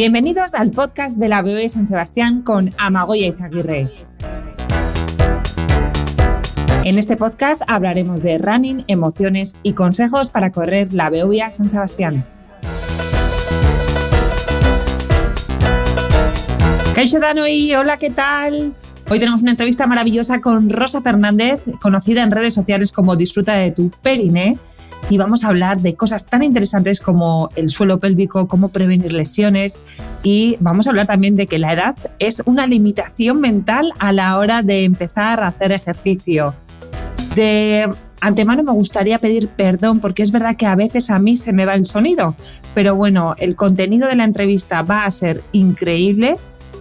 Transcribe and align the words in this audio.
Bienvenidos 0.00 0.54
al 0.54 0.70
podcast 0.70 1.18
de 1.18 1.28
la 1.28 1.42
BOE 1.42 1.68
San 1.68 1.86
Sebastián 1.86 2.40
con 2.40 2.72
Amagoya 2.78 3.26
Izaguirre. 3.26 3.90
En 6.84 6.96
este 6.96 7.18
podcast 7.18 7.60
hablaremos 7.66 8.22
de 8.22 8.38
running, 8.38 8.84
emociones 8.86 9.58
y 9.62 9.74
consejos 9.74 10.30
para 10.30 10.52
correr 10.52 10.94
la 10.94 11.10
Beovia 11.10 11.50
San 11.50 11.68
Sebastián. 11.68 12.24
Danoi, 17.20 17.74
hola, 17.74 17.98
¿qué 17.98 18.08
tal? 18.08 18.72
Hoy 19.10 19.18
tenemos 19.18 19.42
una 19.42 19.50
entrevista 19.50 19.86
maravillosa 19.86 20.40
con 20.40 20.70
Rosa 20.70 21.02
Fernández, 21.02 21.60
conocida 21.82 22.22
en 22.22 22.30
redes 22.30 22.54
sociales 22.54 22.90
como 22.90 23.16
Disfruta 23.16 23.52
de 23.52 23.70
tu 23.72 23.90
Perine, 23.90 24.58
y 25.10 25.18
vamos 25.18 25.44
a 25.44 25.48
hablar 25.48 25.80
de 25.80 25.94
cosas 25.94 26.24
tan 26.24 26.44
interesantes 26.44 27.00
como 27.00 27.50
el 27.56 27.70
suelo 27.70 27.98
pélvico, 27.98 28.46
cómo 28.46 28.68
prevenir 28.68 29.12
lesiones 29.12 29.78
y 30.22 30.56
vamos 30.60 30.86
a 30.86 30.90
hablar 30.90 31.08
también 31.08 31.34
de 31.34 31.48
que 31.48 31.58
la 31.58 31.72
edad 31.72 31.96
es 32.20 32.42
una 32.46 32.66
limitación 32.68 33.40
mental 33.40 33.92
a 33.98 34.12
la 34.12 34.38
hora 34.38 34.62
de 34.62 34.84
empezar 34.84 35.42
a 35.42 35.48
hacer 35.48 35.72
ejercicio. 35.72 36.54
De 37.34 37.90
antemano 38.20 38.62
me 38.62 38.70
gustaría 38.70 39.18
pedir 39.18 39.48
perdón 39.48 39.98
porque 39.98 40.22
es 40.22 40.30
verdad 40.30 40.56
que 40.56 40.66
a 40.66 40.76
veces 40.76 41.10
a 41.10 41.18
mí 41.18 41.36
se 41.36 41.52
me 41.52 41.66
va 41.66 41.74
el 41.74 41.86
sonido, 41.86 42.36
pero 42.72 42.94
bueno, 42.94 43.34
el 43.38 43.56
contenido 43.56 44.06
de 44.06 44.14
la 44.14 44.24
entrevista 44.24 44.82
va 44.82 45.04
a 45.04 45.10
ser 45.10 45.42
increíble 45.50 46.36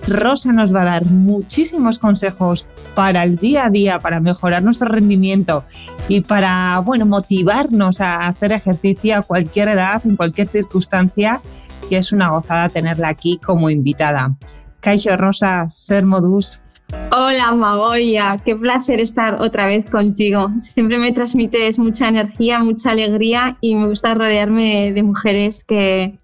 Rosa 0.09 0.51
nos 0.51 0.73
va 0.73 0.81
a 0.81 0.85
dar 0.85 1.05
muchísimos 1.05 1.99
consejos 1.99 2.65
para 2.95 3.23
el 3.23 3.37
día 3.37 3.65
a 3.65 3.69
día, 3.69 3.99
para 3.99 4.19
mejorar 4.19 4.63
nuestro 4.63 4.89
rendimiento 4.89 5.63
y 6.07 6.21
para, 6.21 6.79
bueno, 6.79 7.05
motivarnos 7.05 8.01
a 8.01 8.17
hacer 8.27 8.51
ejercicio 8.51 9.17
a 9.17 9.21
cualquier 9.21 9.69
edad, 9.69 10.01
en 10.05 10.15
cualquier 10.15 10.47
circunstancia, 10.47 11.41
y 11.89 11.95
es 11.95 12.11
una 12.11 12.29
gozada 12.29 12.69
tenerla 12.69 13.09
aquí 13.09 13.39
como 13.43 13.69
invitada. 13.69 14.35
Kaixo 14.81 15.15
Rosa, 15.17 15.67
ser 15.69 16.05
modus. 16.05 16.61
Hola 17.11 17.53
Magoya, 17.53 18.37
qué 18.43 18.55
placer 18.55 18.99
estar 18.99 19.39
otra 19.39 19.65
vez 19.67 19.89
contigo. 19.89 20.51
Siempre 20.57 20.97
me 20.97 21.11
transmites 21.11 21.77
mucha 21.77 22.07
energía, 22.07 22.63
mucha 22.63 22.91
alegría 22.91 23.57
y 23.61 23.75
me 23.75 23.87
gusta 23.87 24.15
rodearme 24.15 24.91
de 24.91 25.03
mujeres 25.03 25.63
que, 25.63 26.17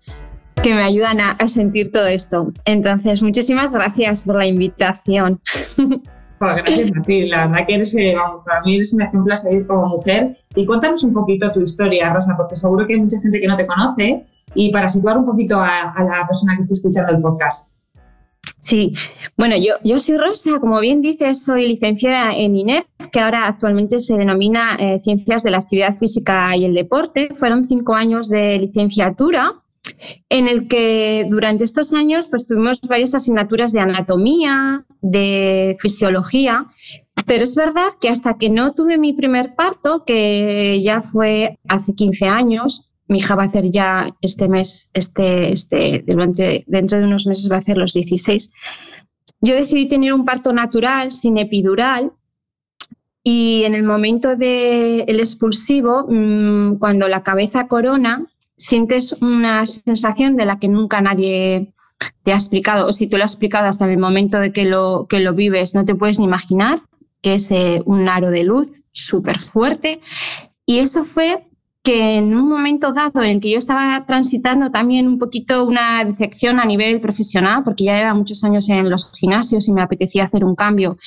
que 0.62 0.74
me 0.74 0.82
ayudan 0.82 1.20
a, 1.20 1.48
sentir 1.48 1.92
todo 1.92 2.08
esto. 2.08 2.52
Entonces, 2.66 3.22
muchísimas 3.22 3.74
gracias 3.74 4.24
por 4.24 4.38
la 4.38 4.48
invitación. 4.48 5.40
gracias 6.40 6.92
a 6.98 7.02
ti, 7.02 7.30
la 7.30 7.48
verdad 7.48 7.68
que 7.68 7.76
eres, 7.76 7.96
eh, 7.96 8.16
para 8.46 8.62
mí 8.62 8.76
eres 8.76 8.94
un 8.94 9.02
ejemplo 9.02 9.34
a 9.34 9.38
seguir 9.38 9.68
como 9.68 9.88
mujer. 9.88 10.38
Y 10.56 10.66
cuéntanos 10.66 11.04
un 11.04 11.14
poquito 11.14 11.52
tu 11.52 11.62
historia, 11.62 12.14
Rosa, 12.14 12.36
porque 12.38 12.56
seguro 12.56 12.86
que 12.86 12.94
hay 12.94 13.00
mucha 13.00 13.22
gente 13.22 13.40
que 13.40 13.48
no 13.48 13.56
te 13.56 13.68
conoce. 13.68 14.26
Y 14.54 14.72
para 14.72 14.88
situar 14.88 15.18
un 15.18 15.26
poquito 15.26 15.60
a, 15.60 15.94
la 15.98 16.26
persona 16.28 16.56
que 16.56 16.62
esté 16.62 16.76
escuchando 16.76 17.12
el 17.12 17.22
podcast. 17.22 17.70
Sí, 18.58 18.94
bueno, 19.38 19.56
yo, 19.58 19.76
yo 19.84 20.00
soy 20.00 20.18
Rosa, 20.18 20.60
como 20.60 20.80
bien 20.80 21.02
dices, 21.02 21.44
soy 21.44 21.68
licenciada 21.68 22.32
en 22.34 22.56
INEF, 22.56 22.86
que 23.12 23.20
ahora 23.20 23.48
actualmente 23.48 24.00
se 24.00 24.18
denomina 24.18 24.76
eh, 24.80 25.00
Ciencias 25.00 25.44
de 25.44 25.52
la 25.52 25.58
Actividad 25.60 25.98
Física 25.98 26.56
y 26.56 26.66
el 26.66 26.74
Deporte. 26.74 27.30
Fueron 27.36 27.66
cinco 27.66 27.94
años 27.96 28.30
de 28.30 28.58
licenciatura 28.60 29.65
en 30.30 30.48
el 30.48 30.68
que 30.68 31.26
durante 31.30 31.64
estos 31.64 31.94
años 31.94 32.28
pues, 32.28 32.48
tuvimos 32.48 32.82
varias 32.90 33.16
asignaturas 33.16 33.72
de 33.72 33.80
anatomía, 33.80 34.86
de 35.02 35.76
fisiología, 35.80 36.68
pero 37.26 37.44
es 37.44 37.56
verdad 37.56 37.90
que 38.00 38.10
hasta 38.10 38.38
que 38.38 38.50
no 38.50 38.74
tuve 38.74 38.98
mi 38.98 39.14
primer 39.14 39.56
parto, 39.56 40.04
que 40.06 40.82
ya 40.84 41.02
fue 41.02 41.60
hace 41.68 41.96
15 41.96 42.28
años, 42.28 42.92
mi 43.08 43.20
hija 43.20 43.36
va 43.36 43.44
a 43.44 43.48
hacer 43.48 43.72
ya 43.72 44.16
este 44.22 44.48
mes, 44.48 44.90
este, 44.94 45.52
este, 45.52 46.04
dentro 46.06 46.98
de 47.00 47.06
unos 47.06 47.28
meses 47.28 47.52
va 47.52 47.58
a 47.58 47.60
hacer 47.60 47.78
los 47.78 47.94
16, 47.94 48.52
yo 49.42 49.56
decidí 49.56 49.88
tener 49.88 50.14
un 50.14 50.26
parto 50.26 50.54
natural, 50.54 51.12
sin 51.12 51.38
epidural, 51.38 52.12
y 53.24 53.64
en 53.64 53.74
el 53.74 53.84
momento 53.84 54.36
del 54.36 55.20
expulsivo, 55.20 56.06
mm, 56.08 56.78
cuando 56.78 57.08
la 57.08 57.24
cabeza 57.24 57.68
corona, 57.68 58.26
sientes 58.58 59.14
una 59.22 59.66
sensación 59.66 60.36
de 60.36 60.46
la 60.46 60.60
que 60.60 60.68
nunca 60.68 61.02
nadie 61.02 61.74
te 62.24 62.32
ha 62.32 62.36
explicado, 62.36 62.88
o 62.88 62.92
si 62.92 63.08
tú 63.08 63.18
lo 63.18 63.24
has 63.24 63.34
explicado 63.34 63.68
hasta 63.68 63.90
el 63.90 63.98
momento 63.98 64.40
de 64.40 64.52
que 64.52 64.66
lo, 64.66 65.08
que 65.10 65.20
lo 65.20 65.34
vives, 65.34 65.76
no 65.76 65.86
te 65.86 65.96
puedes 65.96 66.20
ni 66.20 66.26
imaginar, 66.26 66.80
que 67.22 67.36
es 67.36 67.52
eh, 67.52 67.82
un 67.86 68.08
aro 68.08 68.30
de 68.30 68.44
luz 68.44 68.86
súper 68.92 69.40
fuerte. 69.40 70.00
Y 70.66 70.80
eso 70.80 71.04
fue 71.04 71.48
que 71.84 72.18
en 72.18 72.36
un 72.36 72.50
momento 72.50 72.94
dado 72.94 73.22
en 73.22 73.40
que 73.40 73.52
yo 73.52 73.60
estaba 73.60 74.04
transitando 74.06 74.72
también 74.72 75.08
un 75.08 75.20
poquito 75.20 75.66
una 75.66 76.04
decepción 76.04 76.60
a 76.60 76.66
nivel 76.66 77.00
profesional, 77.00 77.62
porque 77.64 77.84
ya 77.84 77.98
lleva 77.98 78.14
muchos 78.14 78.44
años 78.44 78.68
en 78.70 78.90
los 78.90 79.12
gimnasios 79.14 79.68
y 79.68 79.72
me 79.72 79.84
apetecía 79.84 80.24
hacer 80.24 80.44
un 80.44 80.56
cambio, 80.56 80.98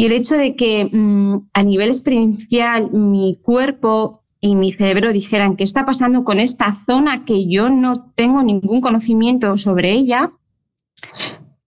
y 0.00 0.06
el 0.06 0.12
hecho 0.12 0.34
de 0.34 0.56
que 0.56 0.88
mm, 0.90 1.40
a 1.52 1.62
nivel 1.62 1.88
experiencial 1.88 2.90
mi 2.90 3.38
cuerpo 3.42 4.19
y 4.40 4.56
mi 4.56 4.72
cerebro 4.72 5.12
dijeran 5.12 5.56
qué 5.56 5.64
está 5.64 5.84
pasando 5.84 6.24
con 6.24 6.40
esta 6.40 6.74
zona 6.86 7.24
que 7.24 7.46
yo 7.46 7.68
no 7.68 8.10
tengo 8.14 8.42
ningún 8.42 8.80
conocimiento 8.80 9.56
sobre 9.56 9.92
ella, 9.92 10.32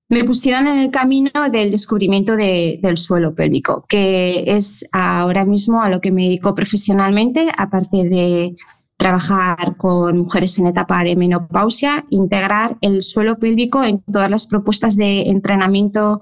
me 0.09 0.23
pusieran 0.23 0.67
en 0.67 0.79
el 0.79 0.91
camino 0.91 1.31
del 1.51 1.72
descubrimiento 1.72 2.35
del 2.35 2.97
suelo 2.97 3.34
pélvico, 3.34 3.85
que 3.88 4.44
es 4.47 4.88
ahora 4.91 5.45
mismo 5.45 5.81
a 5.81 5.89
lo 5.89 6.01
que 6.01 6.11
me 6.11 6.23
dedico 6.23 6.53
profesionalmente, 6.53 7.51
aparte 7.57 8.03
de 8.03 8.53
trabajar 8.97 9.75
con 9.78 10.19
mujeres 10.19 10.57
en 10.59 10.67
etapa 10.67 11.03
de 11.03 11.16
menopausia, 11.16 12.05
integrar 12.09 12.78
el 12.81 13.01
suelo 13.01 13.38
pélvico 13.38 13.84
en 13.84 14.01
todas 14.03 14.29
las 14.29 14.45
propuestas 14.45 14.95
de 14.95 15.29
entrenamiento 15.29 16.22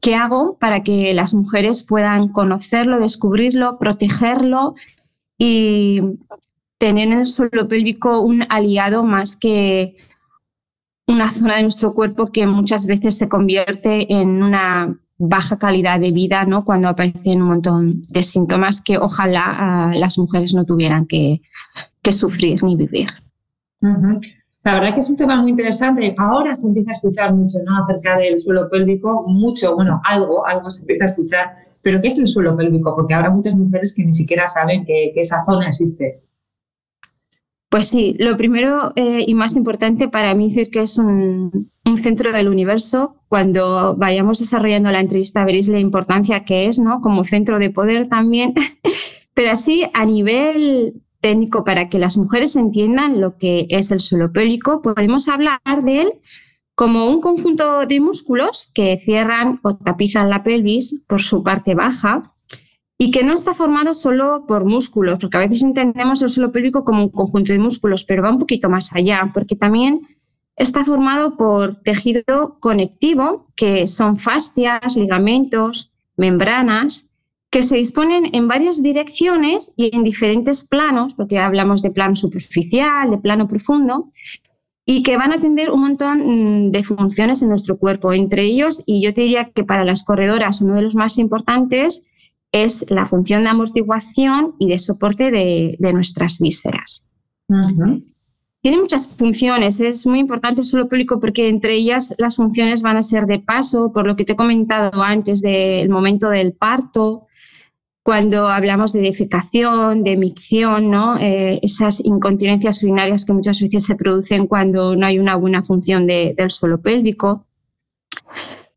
que 0.00 0.14
hago 0.14 0.56
para 0.58 0.82
que 0.82 1.12
las 1.14 1.34
mujeres 1.34 1.84
puedan 1.86 2.28
conocerlo, 2.28 3.00
descubrirlo, 3.00 3.78
protegerlo 3.78 4.74
y 5.38 6.00
tener 6.78 7.08
en 7.08 7.20
el 7.20 7.26
suelo 7.26 7.68
pélvico 7.68 8.20
un 8.20 8.44
aliado 8.48 9.02
más 9.02 9.36
que 9.36 9.96
una 11.06 11.28
zona 11.28 11.56
de 11.56 11.62
nuestro 11.62 11.94
cuerpo 11.94 12.26
que 12.26 12.46
muchas 12.46 12.86
veces 12.86 13.16
se 13.16 13.28
convierte 13.28 14.12
en 14.12 14.42
una 14.42 14.98
baja 15.18 15.58
calidad 15.58 16.00
de 16.00 16.12
vida, 16.12 16.44
¿no? 16.44 16.64
Cuando 16.64 16.88
aparecen 16.88 17.42
un 17.42 17.48
montón 17.48 18.02
de 18.10 18.22
síntomas 18.22 18.82
que 18.82 18.98
ojalá 18.98 19.44
ah, 19.46 19.92
las 19.94 20.18
mujeres 20.18 20.54
no 20.54 20.64
tuvieran 20.64 21.06
que, 21.06 21.40
sufrir 22.12 22.62
ni 22.62 22.76
vivir. 22.76 23.08
La 23.80 24.74
verdad 24.74 24.94
que 24.94 25.00
es 25.00 25.10
un 25.10 25.16
tema 25.16 25.40
muy 25.40 25.50
interesante. 25.50 26.14
Ahora 26.18 26.54
se 26.54 26.68
empieza 26.68 26.90
a 26.90 26.94
escuchar 26.94 27.34
mucho, 27.34 27.58
¿no? 27.64 27.82
Acerca 27.82 28.16
del 28.18 28.38
suelo 28.40 28.68
pélvico, 28.70 29.24
mucho, 29.26 29.74
bueno, 29.74 30.00
algo, 30.04 30.46
algo 30.46 30.70
se 30.70 30.82
empieza 30.82 31.04
a 31.04 31.06
escuchar 31.08 31.56
pero 31.86 32.02
¿qué 32.02 32.08
es 32.08 32.18
el 32.18 32.26
suelo 32.26 32.56
pélvico? 32.56 32.96
Porque 32.96 33.14
habrá 33.14 33.30
muchas 33.30 33.54
mujeres 33.54 33.94
que 33.94 34.04
ni 34.04 34.12
siquiera 34.12 34.48
saben 34.48 34.84
que, 34.84 35.12
esa 35.14 35.44
zona 35.44 35.68
existe. 35.68 36.20
Pues 37.68 37.86
sí, 37.86 38.16
lo 38.18 38.36
primero 38.36 38.92
eh, 38.96 39.22
y 39.24 39.34
más 39.34 39.54
importante 39.54 40.08
para 40.08 40.34
mí 40.34 40.48
decir 40.48 40.68
que 40.68 40.80
es 40.80 40.98
un, 40.98 41.70
centro 41.96 42.32
del 42.32 42.48
universo. 42.48 43.18
Cuando 43.28 43.94
vayamos 43.94 44.40
desarrollando 44.40 44.90
la 44.90 44.98
entrevista 44.98 45.44
veréis 45.44 45.68
la 45.68 45.78
importancia 45.78 46.44
que 46.44 46.66
es, 46.66 46.80
¿no? 46.80 47.00
Como 47.00 47.22
centro 47.22 47.60
de 47.60 47.70
poder 47.70 48.08
también. 48.08 48.52
Pero 49.34 49.52
así, 49.52 49.84
a 49.94 50.04
nivel 50.04 51.04
técnico, 51.20 51.62
para 51.62 51.88
que 51.88 52.00
las 52.00 52.18
mujeres 52.18 52.56
entiendan 52.56 53.20
lo 53.20 53.36
que 53.36 53.66
es 53.68 53.92
el 53.92 54.00
suelo 54.00 54.32
pélvico, 54.32 54.82
podemos 54.82 55.28
hablar 55.28 55.60
de 55.84 56.02
él 56.02 56.12
como 56.76 57.06
un 57.06 57.20
conjunto 57.22 57.86
de 57.86 58.00
músculos 58.00 58.70
que 58.74 58.98
cierran 59.00 59.58
o 59.62 59.74
tapizan 59.74 60.28
la 60.28 60.44
pelvis 60.44 61.02
por 61.08 61.22
su 61.22 61.42
parte 61.42 61.74
baja 61.74 62.34
y 62.98 63.10
que 63.10 63.24
no 63.24 63.32
está 63.32 63.54
formado 63.54 63.94
solo 63.94 64.44
por 64.46 64.66
músculos, 64.66 65.18
porque 65.18 65.38
a 65.38 65.40
veces 65.40 65.62
entendemos 65.62 66.20
el 66.20 66.28
suelo 66.28 66.52
pélvico 66.52 66.84
como 66.84 67.02
un 67.04 67.08
conjunto 67.08 67.52
de 67.52 67.58
músculos, 67.58 68.04
pero 68.04 68.22
va 68.22 68.30
un 68.30 68.38
poquito 68.38 68.68
más 68.68 68.94
allá, 68.94 69.30
porque 69.32 69.56
también 69.56 70.02
está 70.54 70.84
formado 70.84 71.36
por 71.36 71.76
tejido 71.76 72.58
conectivo, 72.60 73.46
que 73.56 73.86
son 73.86 74.18
fascias, 74.18 74.96
ligamentos, 74.96 75.92
membranas, 76.16 77.08
que 77.50 77.62
se 77.62 77.76
disponen 77.76 78.34
en 78.34 78.48
varias 78.48 78.82
direcciones 78.82 79.72
y 79.76 79.94
en 79.96 80.04
diferentes 80.04 80.68
planos, 80.68 81.14
porque 81.14 81.38
hablamos 81.38 81.80
de 81.80 81.90
plano 81.90 82.16
superficial, 82.16 83.10
de 83.10 83.18
plano 83.18 83.48
profundo, 83.48 84.10
y 84.88 85.02
que 85.02 85.16
van 85.16 85.32
a 85.32 85.34
atender 85.34 85.72
un 85.72 85.80
montón 85.80 86.66
mm, 86.66 86.68
de 86.70 86.84
funciones 86.84 87.42
en 87.42 87.48
nuestro 87.48 87.76
cuerpo. 87.76 88.12
Entre 88.12 88.42
ellos, 88.44 88.84
y 88.86 89.02
yo 89.02 89.12
te 89.12 89.22
diría 89.22 89.50
que 89.50 89.64
para 89.64 89.84
las 89.84 90.04
corredoras 90.04 90.62
uno 90.62 90.76
de 90.76 90.82
los 90.82 90.94
más 90.94 91.18
importantes 91.18 92.04
es 92.52 92.88
la 92.88 93.04
función 93.04 93.42
de 93.42 93.50
amortiguación 93.50 94.54
y 94.60 94.68
de 94.68 94.78
soporte 94.78 95.32
de, 95.32 95.76
nuestras 95.92 96.38
vísceras. 96.38 97.10
Tiene 98.62 98.78
muchas 98.78 99.08
funciones, 99.16 99.80
es 99.80 100.06
muy 100.06 100.20
importante 100.20 100.60
el 100.60 100.66
suelo 100.66 100.88
pélvico 100.88 101.20
porque 101.20 101.48
entre 101.48 101.74
ellas 101.74 102.14
las 102.18 102.36
funciones 102.36 102.82
van 102.82 102.96
a 102.96 103.02
ser 103.02 103.26
de 103.26 103.40
paso, 103.40 103.92
por 103.92 104.06
lo 104.06 104.16
que 104.16 104.24
te 104.24 104.32
he 104.32 104.36
comentado 104.36 105.02
antes 105.02 105.42
del 105.42 105.88
momento 105.88 106.30
del 106.30 106.52
parto, 106.52 107.24
cuando 108.06 108.46
hablamos 108.46 108.92
de 108.92 109.00
defecación, 109.00 110.04
de 110.04 110.16
micción, 110.16 110.92
¿no? 110.92 111.16
Eh, 111.18 111.58
esas 111.60 111.98
incontinencias 112.04 112.80
urinarias 112.84 113.24
que 113.24 113.32
muchas 113.32 113.60
veces 113.60 113.84
se 113.84 113.96
producen 113.96 114.46
cuando 114.46 114.94
no 114.94 115.06
hay 115.06 115.18
una 115.18 115.34
buena 115.34 115.64
función 115.64 116.06
del 116.06 116.50
suelo 116.50 116.80
pélvico. 116.80 117.46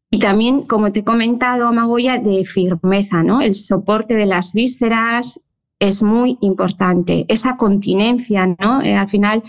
Y 0.09 0.17
también, 0.17 0.63
como 0.63 0.91
te 0.91 1.01
he 1.01 1.03
comentado, 1.03 1.71
Magoya, 1.71 2.17
de 2.17 2.43
firmeza, 2.43 3.21
¿no? 3.21 3.39
El 3.39 3.53
soporte 3.53 4.15
de 4.15 4.25
las 4.25 4.53
vísceras 4.53 5.47
es 5.77 6.01
muy 6.01 6.39
importante. 6.41 7.27
Esa 7.27 7.55
continencia, 7.55 8.47
¿no? 8.47 8.81
Eh, 8.81 8.95
al 8.95 9.11
final, 9.11 9.43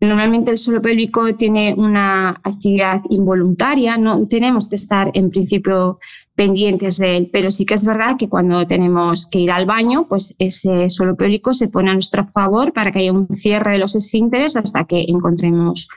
normalmente 0.00 0.50
el 0.50 0.58
suelo 0.58 0.80
pélvico 0.80 1.34
tiene 1.34 1.74
una 1.76 2.30
actividad 2.30 3.02
involuntaria, 3.10 3.96
no 3.96 4.26
tenemos 4.26 4.68
que 4.68 4.76
estar 4.76 5.10
en 5.14 5.30
principio 5.30 5.98
pendientes 6.34 6.98
de 6.98 7.16
él, 7.16 7.30
pero 7.32 7.50
sí 7.50 7.66
que 7.66 7.74
es 7.74 7.84
verdad 7.84 8.16
que 8.16 8.28
cuando 8.28 8.64
tenemos 8.64 9.28
que 9.28 9.40
ir 9.40 9.50
al 9.50 9.66
baño, 9.66 10.06
pues 10.08 10.36
ese 10.38 10.88
suelo 10.88 11.16
pélvico 11.16 11.52
se 11.52 11.68
pone 11.68 11.90
a 11.90 11.94
nuestro 11.94 12.24
favor 12.24 12.72
para 12.72 12.92
que 12.92 13.00
haya 13.00 13.12
un 13.12 13.26
cierre 13.28 13.72
de 13.72 13.78
los 13.78 13.96
esfínteres 13.96 14.56
hasta 14.56 14.84
que 14.84 15.04
encontremos 15.08 15.88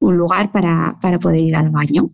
un 0.00 0.16
lugar 0.16 0.50
para, 0.50 0.98
para 1.00 1.18
poder 1.18 1.40
ir 1.40 1.56
al 1.56 1.70
baño. 1.70 2.10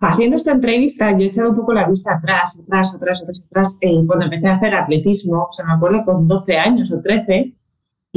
Haciendo 0.00 0.36
esta 0.36 0.52
entrevista, 0.52 1.10
yo 1.12 1.24
he 1.24 1.26
echado 1.26 1.50
un 1.50 1.56
poco 1.56 1.72
la 1.72 1.86
vista 1.88 2.14
atrás, 2.14 2.60
atrás, 2.62 2.94
atrás, 2.94 3.20
atrás, 3.20 3.42
atrás. 3.44 3.78
Eh, 3.80 4.04
cuando 4.06 4.24
empecé 4.24 4.46
a 4.46 4.54
hacer 4.54 4.74
atletismo, 4.74 5.44
o 5.44 5.50
sea, 5.50 5.66
me 5.66 5.72
acuerdo 5.72 6.04
con 6.04 6.28
12 6.28 6.56
años 6.56 6.92
o 6.92 7.00
13, 7.00 7.57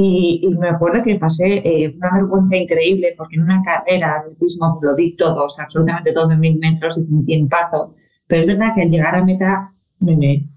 y, 0.04 0.54
me 0.58 0.68
acuerdo 0.68 1.02
que 1.02 1.16
pasé 1.16 1.58
eh, 1.58 1.94
una 1.96 2.10
vergüenza 2.14 2.56
increíble 2.56 3.14
porque 3.16 3.36
en 3.36 3.42
una 3.42 3.62
carrera 3.62 4.08
de 4.08 4.18
atletismo 4.20 4.78
lo 4.82 4.94
di 4.94 5.14
todo, 5.16 5.44
o 5.44 5.50
sea, 5.50 5.64
absolutamente 5.64 6.12
todo 6.12 6.30
en 6.30 6.40
mil 6.40 6.58
metros 6.58 6.98
y 6.98 7.12
un 7.12 7.24
tiempazo. 7.24 7.94
Pero 8.26 8.42
es 8.42 8.48
verdad 8.48 8.74
que 8.74 8.82
al 8.82 8.90
llegar 8.90 9.14
a 9.14 9.24
meta 9.24 9.72
me 10.00 10.16
me 10.16 10.48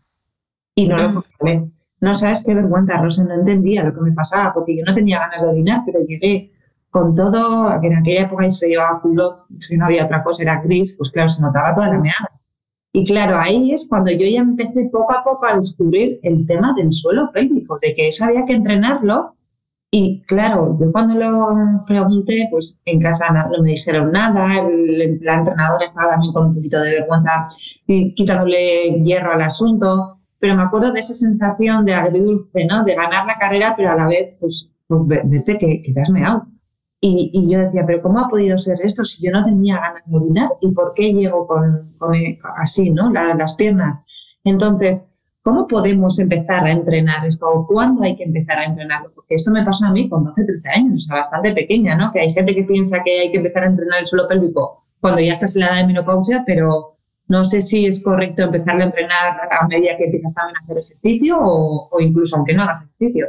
y 0.76 0.88
no 0.88 0.98
lo 0.98 1.14
controlé. 1.14 1.72
No 2.02 2.14
sabes 2.14 2.44
qué 2.46 2.54
vergüenza, 2.54 2.98
Rosa, 2.98 3.24
no 3.24 3.36
entendía 3.36 3.84
lo 3.84 3.94
que 3.94 4.02
me 4.02 4.12
pasaba 4.12 4.54
porque 4.54 4.78
yo 4.78 4.84
no 4.86 4.94
tenía 4.94 5.20
ganas 5.20 5.42
de 5.42 5.48
orinar, 5.48 5.82
pero 5.86 6.00
llegué 6.06 6.52
con 6.90 7.16
todo, 7.16 7.80
que 7.82 7.88
en 7.88 7.98
aquella 7.98 8.22
época 8.24 8.50
se 8.50 8.70
llevaba 8.70 9.02
culottes, 9.02 9.48
si 9.60 9.78
no 9.78 9.86
había 9.86 10.06
otra 10.06 10.24
cosa, 10.24 10.44
era 10.44 10.62
gris, 10.62 10.96
pues 10.98 11.10
claro, 11.12 11.30
se 11.30 11.42
notaba 11.42 11.74
toda 11.74 11.90
la 11.90 12.00
meada. 12.00 12.36
Y 12.94 13.04
claro, 13.04 13.38
ahí 13.38 13.74
es 13.74 13.88
cuando 13.90 14.12
yo 14.12 14.26
ya 14.26 14.40
empecé 14.40 14.90
poco 14.90 15.14
a 15.14 15.22
poco 15.22 15.46
a 15.46 15.56
descubrir 15.56 16.20
el 16.24 16.48
tema 16.48 16.74
del 16.78 16.94
suelo 16.94 17.30
pélvico, 17.34 17.78
de 17.82 17.94
que 17.94 18.08
eso 18.08 18.24
había 18.24 18.46
que 18.46 18.54
entrenarlo. 18.54 19.35
Y 19.98 20.24
claro, 20.24 20.78
yo 20.78 20.92
cuando 20.92 21.16
lo 21.16 21.86
pregunté, 21.88 22.50
pues 22.52 22.82
en 22.84 23.00
casa 23.00 23.32
no 23.32 23.64
me 23.64 23.70
dijeron 23.70 24.12
nada, 24.12 24.46
la 24.46 25.36
entrenadora 25.36 25.86
estaba 25.86 26.10
también 26.12 26.34
con 26.34 26.48
un 26.48 26.56
poquito 26.56 26.82
de 26.82 27.00
vergüenza 27.00 27.48
y 27.88 28.14
quitándole 28.14 29.02
hierro 29.02 29.32
al 29.32 29.44
asunto. 29.44 30.20
Pero 30.38 30.58
me 30.58 30.64
acuerdo 30.64 30.92
de 30.92 31.00
esa 31.00 31.14
sensación 31.14 31.86
de 31.86 31.94
agridulce, 31.94 32.66
¿no? 32.66 32.84
De 32.84 32.94
ganar 32.94 33.26
la 33.26 33.38
carrera, 33.38 33.74
pero 33.78 33.92
a 33.92 33.96
la 33.96 34.06
vez, 34.08 34.36
pues, 34.38 34.70
pues 34.86 35.02
vete 35.08 35.58
que, 35.58 35.82
que 35.82 36.02
has 36.02 36.10
meado. 36.10 36.46
Y, 37.00 37.50
yo 37.50 37.60
decía, 37.60 37.86
pero 37.88 38.02
¿cómo 38.02 38.20
ha 38.20 38.28
podido 38.28 38.58
ser 38.58 38.80
esto 38.84 39.06
si 39.06 39.24
yo 39.24 39.32
no 39.32 39.46
tenía 39.46 39.80
ganas 39.80 40.04
de 40.06 40.18
orinar? 40.18 40.50
¿Y 40.60 40.74
por 40.74 40.94
qué 40.94 41.14
llego 41.14 41.48
con, 41.48 41.96
así, 42.58 42.90
¿no? 42.90 43.14
las 43.14 43.56
piernas. 43.56 44.02
Entonces, 44.44 45.08
¿cómo 45.46 45.68
podemos 45.68 46.18
empezar 46.18 46.66
a 46.66 46.72
entrenar 46.72 47.24
esto? 47.24 47.46
¿O 47.48 47.68
cuándo 47.68 48.02
hay 48.04 48.16
que 48.16 48.24
empezar 48.24 48.58
a 48.58 48.66
entrenarlo? 48.66 49.12
Porque 49.14 49.36
esto 49.36 49.52
me 49.52 49.64
pasó 49.64 49.86
a 49.86 49.92
mí 49.92 50.10
con 50.10 50.24
12, 50.24 50.44
13 50.44 50.70
años, 50.70 51.04
o 51.04 51.06
sea, 51.06 51.18
bastante 51.18 51.54
pequeña, 51.54 51.96
¿no? 51.96 52.12
Que 52.12 52.22
hay 52.22 52.34
gente 52.34 52.56
que 52.56 52.64
piensa 52.64 53.04
que 53.06 53.20
hay 53.20 53.32
que 53.32 53.38
empezar 53.38 53.64
a 53.64 53.68
entrenar 53.68 54.00
el 54.00 54.08
suelo 54.08 54.28
pélvico 54.28 54.76
cuando 55.00 55.22
ya 55.22 55.34
estás 55.34 55.56
en 55.56 55.62
la 55.62 55.68
edad 55.68 55.76
de 55.78 55.88
menopausia, 55.88 56.44
pero 56.48 56.98
no 57.28 57.46
sé 57.46 57.62
si 57.62 57.86
es 57.86 58.02
correcto 58.04 58.42
empezar 58.42 58.82
a 58.82 58.86
entrenar 58.86 59.38
a 59.52 59.68
medida 59.68 59.96
que 59.98 60.06
empiezas 60.06 60.34
también 60.34 60.58
a 60.58 60.64
hacer 60.64 60.78
ejercicio 60.80 61.38
o 61.40 62.00
incluso 62.00 62.38
aunque 62.38 62.56
no 62.56 62.64
hagas 62.64 62.90
ejercicio. 63.00 63.28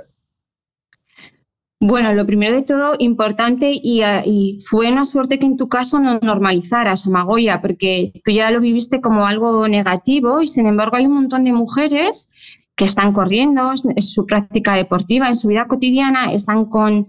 Bueno, 1.78 2.14
lo 2.14 2.24
primero 2.24 2.54
de 2.54 2.62
todo, 2.62 2.94
importante 2.98 3.80
ah, 4.02 4.22
y, 4.24 4.56
fue 4.66 4.90
una 4.90 5.04
suerte 5.04 5.38
que 5.38 5.44
en 5.44 5.58
tu 5.58 5.68
caso 5.68 6.00
no 6.00 6.18
normalizaras 6.20 7.06
Magoya, 7.06 7.60
porque 7.60 8.12
tú 8.24 8.30
ya 8.30 8.50
lo 8.50 8.60
viviste 8.60 9.02
como 9.02 9.26
algo 9.26 9.68
negativo 9.68 10.40
y 10.40 10.46
sin 10.46 10.66
embargo 10.66 10.96
hay 10.96 11.06
un 11.06 11.14
montón 11.14 11.44
de 11.44 11.52
mujeres 11.52 12.30
que 12.74 12.86
están 12.86 13.12
corriendo, 13.12 13.72
en 13.72 14.02
su 14.02 14.24
práctica 14.24 14.74
deportiva, 14.74 15.28
en 15.28 15.34
su 15.34 15.48
vida 15.48 15.66
cotidiana, 15.66 16.32
están 16.32 16.64
con 16.66 17.06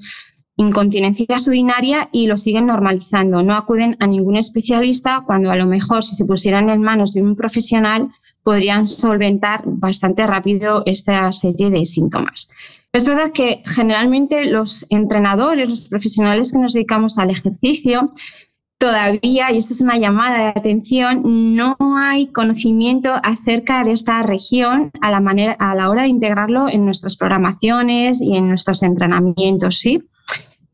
incontinencia 0.58 1.26
urinaria 1.48 2.10
y 2.12 2.28
lo 2.28 2.36
siguen 2.36 2.66
normalizando. 2.66 3.44
No 3.44 3.56
acuden 3.56 3.96
a 4.00 4.08
ningún 4.08 4.36
especialista 4.36 5.24
cuando 5.26 5.52
a 5.52 5.56
lo 5.56 5.68
mejor 5.68 6.04
si 6.04 6.16
se 6.16 6.26
pusieran 6.26 6.70
en 6.70 6.82
manos 6.82 7.14
de 7.14 7.22
un 7.22 7.36
profesional 7.36 8.10
podrían 8.48 8.88
solventar 8.88 9.64
bastante 9.66 10.26
rápido 10.26 10.82
esta 10.86 11.30
serie 11.34 11.70
de 11.70 11.84
síntomas. 11.84 12.50
Es 12.94 13.06
verdad 13.06 13.34
que 13.34 13.62
generalmente 13.66 14.46
los 14.46 14.86
entrenadores, 14.90 15.70
los 15.70 15.90
profesionales 15.90 16.54
que 16.54 16.60
nos 16.60 16.72
dedicamos 16.72 17.18
al 17.18 17.30
ejercicio, 17.30 18.10
todavía, 18.78 19.52
y 19.52 19.58
esta 19.58 19.74
es 19.74 19.82
una 19.82 19.98
llamada 19.98 20.38
de 20.38 20.48
atención, 20.48 21.56
no 21.58 21.76
hay 21.98 22.28
conocimiento 22.28 23.16
acerca 23.22 23.84
de 23.84 23.92
esta 23.92 24.24
región 24.24 24.92
a 25.02 25.12
la, 25.12 25.20
manera, 25.20 25.58
a 25.60 25.76
la 25.76 25.90
hora 25.90 26.04
de 26.04 26.08
integrarlo 26.08 26.70
en 26.70 26.86
nuestras 26.86 27.18
programaciones 27.18 28.22
y 28.22 28.38
en 28.38 28.48
nuestros 28.48 28.82
entrenamientos. 28.82 29.78
¿sí? 29.78 30.06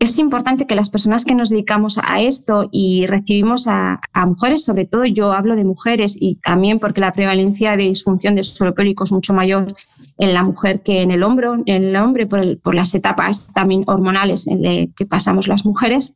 Es 0.03 0.19
importante 0.19 0.67
que 0.67 0.75
las 0.75 0.89
personas 0.89 1.23
que 1.23 1.33
nos 1.33 1.49
dedicamos 1.49 1.97
a 2.03 2.21
esto 2.21 2.67
y 2.71 3.05
recibimos 3.07 3.67
a, 3.67 4.01
mujeres, 4.25 4.63
sobre 4.63 4.85
todo 4.85 5.05
yo 5.05 5.31
hablo 5.31 5.55
de 5.55 5.63
mujeres 5.63 6.17
y 6.19 6.35
también 6.35 6.79
porque 6.79 7.01
la 7.01 7.13
prevalencia 7.13 7.77
de 7.77 7.83
disfunción 7.83 8.35
de 8.35 8.43
suelo 8.43 8.73
pélvico 8.73 9.05
es 9.05 9.11
mucho 9.11 9.33
mayor 9.33 9.73
en 10.17 10.33
la 10.33 10.43
mujer 10.43 10.83
que 10.83 11.01
en 11.01 11.11
el, 11.11 11.23
hombro, 11.23 11.55
en 11.65 11.83
el 11.83 11.95
hombre 11.95 12.27
por, 12.27 12.75
las 12.75 12.93
etapas 12.95 13.47
también 13.53 13.83
hormonales 13.87 14.47
en 14.47 14.93
que 14.93 15.05
pasamos 15.05 15.47
las 15.47 15.65
mujeres. 15.65 16.15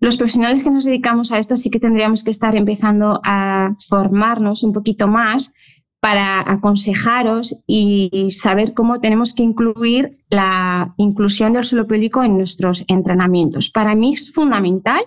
Los 0.00 0.16
profesionales 0.16 0.62
que 0.62 0.70
nos 0.70 0.84
dedicamos 0.84 1.32
a 1.32 1.38
esto 1.38 1.56
sí 1.56 1.70
que 1.70 1.80
tendríamos 1.80 2.24
que 2.24 2.30
estar 2.30 2.56
empezando 2.56 3.20
a 3.24 3.74
formarnos 3.88 4.62
un 4.62 4.72
poquito 4.72 5.06
más 5.06 5.52
para 6.00 6.40
aconsejaros 6.50 7.56
y 7.66 8.30
saber 8.30 8.72
cómo 8.72 9.00
tenemos 9.00 9.34
que 9.34 9.42
incluir 9.42 10.10
la 10.30 10.94
inclusión 10.96 11.52
del 11.52 11.64
suelo 11.64 11.86
pélvico 11.86 12.22
en 12.22 12.36
nuestros 12.36 12.84
entrenamientos. 12.86 13.70
Para 13.70 13.94
mí 13.94 14.12
es 14.12 14.32
fundamental 14.32 15.00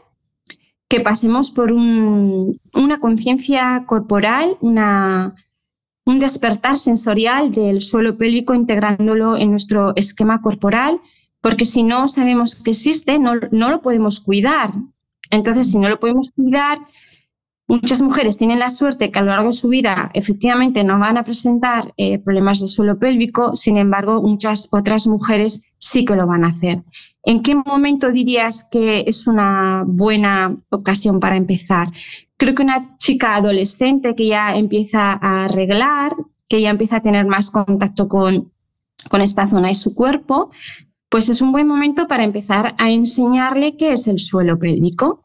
que 0.89 0.99
pasemos 0.99 1.51
por 1.51 1.71
una 1.71 2.99
conciencia 2.99 3.85
corporal, 3.87 4.57
un 4.59 6.19
despertar 6.19 6.77
sensorial 6.77 7.51
del 7.51 7.81
suelo 7.81 8.17
pélvico 8.17 8.53
integrándolo 8.53 9.37
en 9.37 9.51
nuestro 9.51 9.95
esquema 9.95 10.41
corporal, 10.41 10.99
porque 11.39 11.63
si 11.63 11.83
no 11.83 12.09
sabemos 12.09 12.55
que 12.55 12.71
existe, 12.71 13.17
no 13.17 13.35
lo 13.49 13.81
podemos 13.81 14.19
cuidar. 14.19 14.73
Entonces, 15.29 15.71
si 15.71 15.79
no 15.79 15.87
lo 15.87 16.01
podemos 16.01 16.31
cuidar, 16.35 16.79
Muchas 17.71 18.01
mujeres 18.01 18.37
tienen 18.37 18.59
la 18.59 18.69
suerte 18.69 19.11
que 19.11 19.19
a 19.19 19.21
lo 19.21 19.29
largo 19.29 19.47
de 19.47 19.55
su 19.55 19.69
vida 19.69 20.11
efectivamente 20.13 20.83
no 20.83 20.99
van 20.99 21.17
a 21.17 21.23
presentar 21.23 21.93
eh, 21.95 22.19
problemas 22.19 22.59
de 22.59 22.67
suelo 22.67 22.99
pélvico, 22.99 23.55
sin 23.55 23.77
embargo, 23.77 24.21
muchas 24.21 24.67
otras 24.73 25.07
mujeres 25.07 25.71
sí 25.77 26.03
que 26.03 26.17
lo 26.17 26.27
van 26.27 26.43
a 26.43 26.47
hacer. 26.47 26.83
¿En 27.23 27.41
qué 27.41 27.55
momento 27.55 28.11
dirías 28.11 28.67
que 28.69 29.05
es 29.07 29.25
una 29.25 29.85
buena 29.87 30.53
ocasión 30.69 31.21
para 31.21 31.37
empezar? 31.37 31.87
Creo 32.35 32.55
que 32.55 32.63
una 32.63 32.97
chica 32.97 33.37
adolescente 33.37 34.15
que 34.15 34.27
ya 34.27 34.53
empieza 34.53 35.13
a 35.13 35.45
arreglar, 35.45 36.11
que 36.49 36.59
ya 36.59 36.71
empieza 36.71 36.97
a 36.97 37.01
tener 37.01 37.25
más 37.25 37.51
contacto 37.51 38.09
con, 38.09 38.51
con 39.09 39.21
esta 39.21 39.47
zona 39.47 39.69
de 39.69 39.75
su 39.75 39.95
cuerpo, 39.95 40.51
pues 41.07 41.29
es 41.29 41.41
un 41.41 41.53
buen 41.53 41.67
momento 41.67 42.05
para 42.09 42.25
empezar 42.25 42.75
a 42.77 42.91
enseñarle 42.91 43.77
qué 43.77 43.93
es 43.93 44.09
el 44.09 44.19
suelo 44.19 44.59
pélvico. 44.59 45.23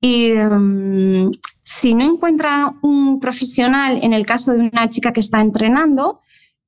Y 0.00 0.30
mm, 0.30 1.30
si 1.64 1.94
no 1.94 2.04
encuentra 2.04 2.76
un 2.82 3.18
profesional, 3.18 3.98
en 4.02 4.12
el 4.12 4.26
caso 4.26 4.52
de 4.52 4.70
una 4.70 4.90
chica 4.90 5.12
que 5.12 5.20
está 5.20 5.40
entrenando, 5.40 6.20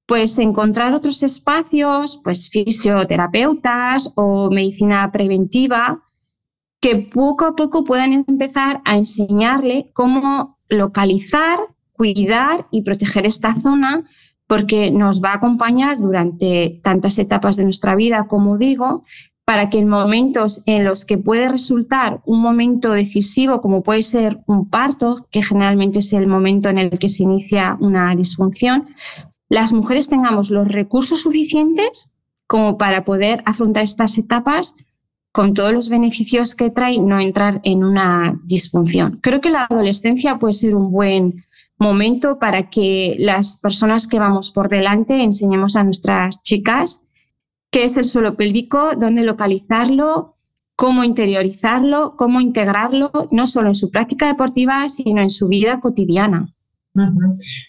pues 0.06 0.38
encontrar 0.38 0.94
otros 0.94 1.22
espacios, 1.22 2.20
pues 2.24 2.48
fisioterapeutas 2.48 4.12
o 4.14 4.50
medicina 4.50 5.10
preventiva, 5.12 6.02
que 6.80 6.96
poco 6.96 7.44
a 7.44 7.56
poco 7.56 7.84
puedan 7.84 8.12
empezar 8.12 8.80
a 8.84 8.96
enseñarle 8.96 9.90
cómo 9.92 10.58
localizar, 10.68 11.58
cuidar 11.92 12.66
y 12.70 12.82
proteger 12.82 13.26
esta 13.26 13.54
zona, 13.60 14.04
porque 14.46 14.90
nos 14.90 15.22
va 15.22 15.32
a 15.32 15.36
acompañar 15.36 15.98
durante 15.98 16.80
tantas 16.82 17.18
etapas 17.18 17.56
de 17.56 17.64
nuestra 17.64 17.96
vida, 17.96 18.26
como 18.28 18.56
digo, 18.56 19.02
para 19.46 19.70
que 19.70 19.78
en 19.78 19.88
momentos 19.88 20.64
en 20.66 20.84
los 20.84 21.06
que 21.06 21.18
puede 21.18 21.48
resultar 21.48 22.20
un 22.26 22.40
momento 22.40 22.90
decisivo, 22.90 23.60
como 23.60 23.84
puede 23.84 24.02
ser 24.02 24.42
un 24.46 24.68
parto, 24.68 25.24
que 25.30 25.40
generalmente 25.40 26.00
es 26.00 26.12
el 26.12 26.26
momento 26.26 26.68
en 26.68 26.78
el 26.78 26.90
que 26.98 27.08
se 27.08 27.22
inicia 27.22 27.78
una 27.80 28.12
disfunción, 28.16 28.86
las 29.48 29.72
mujeres 29.72 30.08
tengamos 30.08 30.50
los 30.50 30.66
recursos 30.66 31.20
suficientes 31.20 32.16
como 32.48 32.76
para 32.76 33.04
poder 33.04 33.44
afrontar 33.46 33.84
estas 33.84 34.18
etapas 34.18 34.74
con 35.30 35.54
todos 35.54 35.72
los 35.72 35.88
beneficios 35.90 36.56
que 36.56 36.70
trae 36.70 36.98
no 36.98 37.20
entrar 37.20 37.60
en 37.62 37.84
una 37.84 38.36
disfunción. 38.42 39.20
Creo 39.22 39.40
que 39.40 39.50
la 39.50 39.66
adolescencia 39.70 40.40
puede 40.40 40.54
ser 40.54 40.74
un 40.74 40.90
buen 40.90 41.44
momento 41.78 42.40
para 42.40 42.68
que 42.68 43.14
las 43.20 43.58
personas 43.58 44.08
que 44.08 44.18
vamos 44.18 44.50
por 44.50 44.68
delante 44.68 45.22
enseñemos 45.22 45.76
a 45.76 45.84
nuestras 45.84 46.42
chicas 46.42 47.05
qué 47.70 47.84
es 47.84 47.96
el 47.96 48.04
suelo 48.04 48.36
pélvico, 48.36 48.90
dónde 48.98 49.22
localizarlo, 49.22 50.34
cómo 50.76 51.04
interiorizarlo, 51.04 52.14
cómo 52.16 52.40
integrarlo, 52.40 53.10
no 53.30 53.46
solo 53.46 53.68
en 53.68 53.74
su 53.74 53.90
práctica 53.90 54.26
deportiva, 54.26 54.88
sino 54.88 55.22
en 55.22 55.30
su 55.30 55.48
vida 55.48 55.80
cotidiana. 55.80 56.46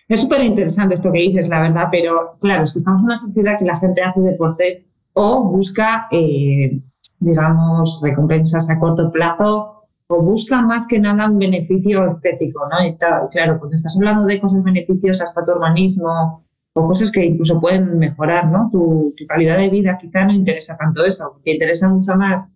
Es 0.08 0.22
súper 0.22 0.44
interesante 0.44 0.94
esto 0.96 1.12
que 1.12 1.20
dices, 1.20 1.50
la 1.50 1.62
verdad, 1.62 1.88
pero 1.92 2.38
claro, 2.40 2.64
es 2.64 2.72
que 2.72 2.80
estamos 2.80 3.02
en 3.02 3.06
una 3.06 3.16
sociedad 3.16 3.58
que 3.58 3.66
la 3.66 3.76
gente 3.76 4.02
hace 4.02 4.22
deporte 4.22 4.88
o 5.14 5.44
busca, 5.44 6.08
eh, 6.12 6.80
digamos, 7.20 8.00
recompensas 8.02 8.70
a 8.70 8.80
corto 8.80 9.12
plazo 9.12 9.78
o 10.08 10.22
busca 10.22 10.62
más 10.62 10.88
que 10.88 11.00
nada 11.00 11.30
un 11.30 11.40
beneficio 11.40 12.08
estético, 12.08 12.62
¿no? 12.70 12.86
Y 12.86 12.96
claro, 12.96 13.60
cuando 13.60 13.76
estás 13.76 13.98
hablando 13.98 14.26
de 14.26 14.40
cosas 14.40 14.64
beneficiosas 14.64 15.34
para 15.34 15.46
tu 15.46 15.52
organismo 15.54 16.47
o 16.78 16.88
cosas 16.88 17.12
que 17.12 17.26
incluso 17.26 17.60
pueden 17.60 17.98
mejorar, 17.98 18.52
¿no? 18.52 18.70
Tu, 18.72 19.16
calidad 19.28 19.58
de 19.58 19.70
vida, 19.70 19.98
quizá 20.00 20.26
no 20.26 20.34
interesa 20.34 20.78
tanto 20.78 21.04
eso, 21.04 21.32
porque 21.34 21.54
interesa 21.54 21.90
mucho 21.90 22.16
más 22.16 22.48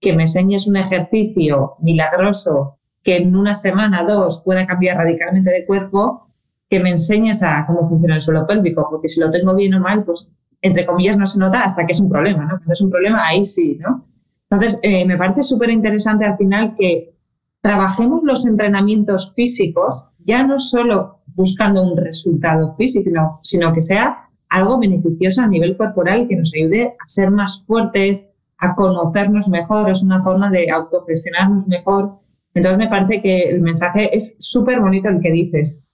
que 0.00 0.14
me 0.14 0.24
enseñes 0.24 0.66
un 0.66 0.76
ejercicio 0.76 1.74
milagroso 1.80 2.78
que 3.02 3.18
en 3.18 3.36
una 3.36 3.54
semana, 3.54 4.04
dos, 4.04 4.42
pueda 4.44 4.66
cambiar 4.66 4.96
radicalmente 4.96 5.50
de 5.50 5.64
cuerpo, 5.64 6.28
que 6.68 6.80
me 6.80 6.90
enseñes 6.90 7.42
a 7.42 7.64
cómo 7.66 7.88
funciona 7.88 8.16
el 8.16 8.22
suelo 8.22 8.46
pélvico, 8.46 8.88
porque 8.90 9.08
si 9.08 9.20
lo 9.20 9.30
tengo 9.30 9.54
bien 9.54 9.74
o 9.74 9.80
mal, 9.80 10.04
pues 10.04 10.28
entre 10.60 10.84
comillas 10.84 11.16
no 11.16 11.26
se 11.26 11.38
nota 11.38 11.62
hasta 11.62 11.86
que 11.86 11.92
es 11.92 12.00
un 12.00 12.10
problema, 12.10 12.44
¿no? 12.44 12.56
Cuando 12.58 12.72
es 12.72 12.80
un 12.80 12.90
problema, 12.90 13.26
ahí 13.26 13.44
sí, 13.44 13.78
¿no? 13.80 14.04
Entonces, 14.50 14.80
eh, 14.82 15.06
me 15.06 15.16
parece 15.16 15.44
súper 15.44 15.70
interesante 15.70 16.24
al 16.24 16.36
final 16.36 16.74
que 16.76 17.14
trabajemos 17.60 18.22
los 18.24 18.44
entrenamientos 18.46 19.34
físicos 19.34 20.08
ya 20.24 20.44
no 20.44 20.58
solo 20.58 21.17
buscando 21.34 21.82
un 21.82 21.96
resultado 21.96 22.74
físico, 22.76 23.40
sino 23.42 23.72
que 23.72 23.80
sea 23.80 24.28
algo 24.48 24.78
beneficioso 24.78 25.42
a 25.42 25.46
nivel 25.46 25.76
corporal 25.76 26.22
y 26.22 26.28
que 26.28 26.36
nos 26.36 26.52
ayude 26.54 26.96
a 26.98 27.08
ser 27.08 27.30
más 27.30 27.64
fuertes, 27.66 28.26
a 28.58 28.74
conocernos 28.74 29.48
mejor, 29.48 29.90
es 29.90 30.02
una 30.02 30.22
forma 30.22 30.50
de 30.50 30.70
autogestionarnos 30.70 31.66
mejor. 31.68 32.18
Entonces 32.54 32.78
me 32.78 32.88
parece 32.88 33.22
que 33.22 33.42
el 33.50 33.60
mensaje 33.60 34.16
es 34.16 34.34
súper 34.38 34.80
bonito 34.80 35.08
el 35.08 35.20
que 35.20 35.30
dices. 35.30 35.84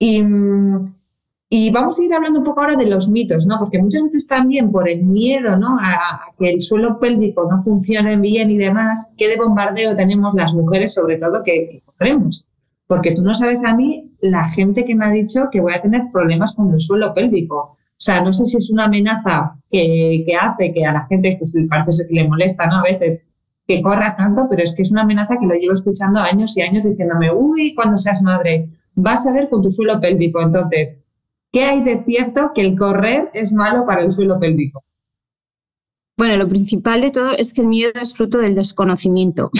Y, 0.00 0.22
y, 1.50 1.70
vamos 1.70 1.98
a 1.98 2.04
ir 2.04 2.14
hablando 2.14 2.40
un 2.40 2.44
poco 2.44 2.60
ahora 2.60 2.76
de 2.76 2.86
los 2.86 3.08
mitos, 3.08 3.46
¿no? 3.46 3.58
Porque 3.58 3.80
muchas 3.80 4.02
veces 4.04 4.26
también 4.26 4.70
por 4.72 4.88
el 4.88 5.04
miedo, 5.04 5.56
¿no? 5.56 5.76
A, 5.80 6.32
que 6.38 6.50
el 6.50 6.60
suelo 6.60 6.98
pélvico 6.98 7.48
no 7.50 7.62
funcione 7.62 8.16
bien 8.16 8.50
y 8.50 8.58
demás, 8.58 9.12
¿qué 9.16 9.28
de 9.28 9.36
bombardeo 9.36 9.96
tenemos 9.96 10.34
las 10.34 10.54
mujeres 10.54 10.94
sobre 10.94 11.18
todo 11.18 11.42
que, 11.44 11.82
corremos? 11.84 12.48
Porque 12.88 13.14
tú 13.14 13.22
no 13.22 13.34
sabes 13.34 13.64
a 13.64 13.74
mí 13.74 14.10
la 14.20 14.48
gente 14.48 14.84
que 14.86 14.94
me 14.94 15.04
ha 15.04 15.10
dicho 15.10 15.48
que 15.52 15.60
voy 15.60 15.74
a 15.74 15.82
tener 15.82 16.04
problemas 16.10 16.56
con 16.56 16.72
el 16.72 16.80
suelo 16.80 17.12
pélvico. 17.14 17.56
O 17.56 18.00
sea, 18.00 18.22
no 18.22 18.32
sé 18.32 18.46
si 18.46 18.56
es 18.56 18.70
una 18.70 18.86
amenaza 18.86 19.56
que, 19.70 20.24
que 20.26 20.34
hace 20.34 20.72
que 20.72 20.86
a 20.86 20.92
la 20.92 21.04
gente 21.04 21.36
pues, 21.38 21.52
parece 21.68 22.08
que 22.08 22.14
le 22.14 22.26
molesta, 22.26 22.66
¿no? 22.66 22.78
A 22.78 22.82
veces 22.84 23.26
que 23.66 23.82
corra 23.82 24.16
tanto, 24.16 24.46
pero 24.48 24.62
es 24.62 24.74
que 24.74 24.82
es 24.82 24.90
una 24.90 25.02
amenaza 25.02 25.36
que 25.38 25.44
lo 25.46 25.54
llevo 25.54 25.74
escuchando 25.74 26.18
años 26.18 26.56
y 26.56 26.62
años 26.62 26.84
diciéndome, 26.84 27.30
uy, 27.30 27.74
cuando 27.74 27.98
seas 27.98 28.22
madre, 28.22 28.70
vas 28.94 29.26
a 29.26 29.32
ver 29.34 29.50
con 29.50 29.60
tu 29.60 29.68
suelo 29.68 30.00
pélvico. 30.00 30.40
Entonces, 30.40 30.98
¿qué 31.52 31.64
hay 31.64 31.84
de 31.84 32.02
cierto 32.04 32.52
que 32.54 32.62
el 32.62 32.74
correr 32.74 33.30
es 33.34 33.52
malo 33.52 33.84
para 33.84 34.00
el 34.00 34.12
suelo 34.12 34.40
pélvico? 34.40 34.82
Bueno, 36.16 36.38
lo 36.38 36.48
principal 36.48 37.02
de 37.02 37.10
todo 37.10 37.32
es 37.36 37.52
que 37.52 37.60
el 37.60 37.66
miedo 37.66 37.92
es 38.00 38.14
fruto 38.14 38.38
del 38.38 38.54
desconocimiento. 38.54 39.50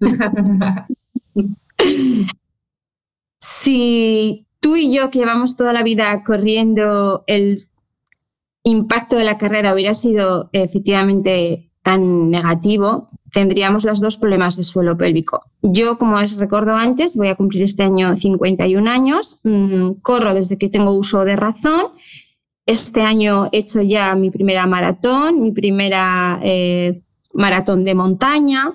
si 3.42 4.46
tú 4.60 4.76
y 4.76 4.94
yo 4.94 5.10
que 5.10 5.18
llevamos 5.18 5.56
toda 5.56 5.72
la 5.72 5.82
vida 5.82 6.22
corriendo 6.22 7.24
el 7.26 7.56
impacto 8.62 9.16
de 9.16 9.24
la 9.24 9.36
carrera 9.36 9.74
hubiera 9.74 9.94
sido 9.94 10.48
efectivamente 10.52 11.68
tan 11.82 12.30
negativo, 12.30 13.10
tendríamos 13.32 13.82
los 13.84 14.00
dos 14.00 14.16
problemas 14.16 14.56
de 14.56 14.62
suelo 14.62 14.96
pélvico. 14.96 15.42
Yo, 15.60 15.98
como 15.98 16.18
os 16.18 16.36
recuerdo 16.36 16.76
antes, 16.76 17.16
voy 17.16 17.28
a 17.28 17.34
cumplir 17.34 17.64
este 17.64 17.82
año 17.82 18.14
51 18.14 18.88
años, 18.88 19.40
mm, 19.42 19.94
corro 20.02 20.34
desde 20.34 20.56
que 20.56 20.68
tengo 20.68 20.92
uso 20.92 21.24
de 21.24 21.34
razón. 21.34 21.86
Este 22.64 23.00
año 23.00 23.48
he 23.50 23.58
hecho 23.58 23.82
ya 23.82 24.14
mi 24.14 24.30
primera 24.30 24.68
maratón, 24.68 25.42
mi 25.42 25.50
primera 25.50 26.38
eh, 26.44 27.00
maratón 27.34 27.84
de 27.84 27.96
montaña. 27.96 28.72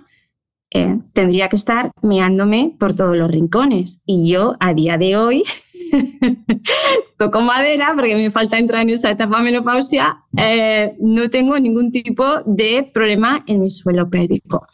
Eh, 0.78 1.00
tendría 1.14 1.50
que 1.50 1.56
estar 1.56 1.92
meándome 2.02 2.76
por 2.80 2.94
todos 2.94 3.16
los 3.16 3.30
rincones. 3.30 4.02
Y 4.06 4.32
yo, 4.32 4.56
a 4.60 4.74
día 4.74 4.98
de 4.98 5.18
hoy, 5.18 5.44
toco 7.18 7.42
madera 7.42 7.94
porque 7.96 8.16
me 8.16 8.32
falta 8.32 8.58
entrar 8.58 8.82
en 8.82 8.90
esa 8.90 9.12
etapa 9.12 9.42
menopausia, 9.42 10.24
eh, 10.38 10.96
no 11.00 11.30
tengo 11.30 11.60
ningún 11.60 11.92
tipo 11.92 12.24
de 12.46 12.90
problema 12.94 13.44
en 13.48 13.62
mi 13.62 13.70
suelo 13.70 14.10
pélvico. 14.10 14.66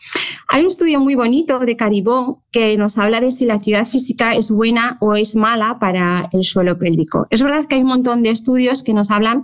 Hay 0.50 0.62
un 0.62 0.68
estudio 0.68 1.00
muy 1.00 1.16
bonito 1.16 1.60
de 1.60 1.78
Caribó 1.78 2.44
que 2.52 2.78
nos 2.78 2.98
habla 2.98 3.22
de 3.22 3.32
si 3.32 3.46
la 3.46 3.56
actividad 3.56 3.88
física 3.88 4.36
es 4.36 4.52
buena 4.52 4.98
o 5.00 5.16
es 5.16 5.36
mala 5.36 5.80
para 5.80 6.30
el 6.32 6.44
suelo 6.44 6.78
pélvico. 6.78 7.28
Es 7.30 7.42
verdad 7.42 7.66
que 7.66 7.76
hay 7.76 7.82
un 7.82 7.88
montón 7.88 8.24
de 8.24 8.30
estudios 8.30 8.84
que 8.84 8.94
nos 8.94 9.10
hablan 9.10 9.44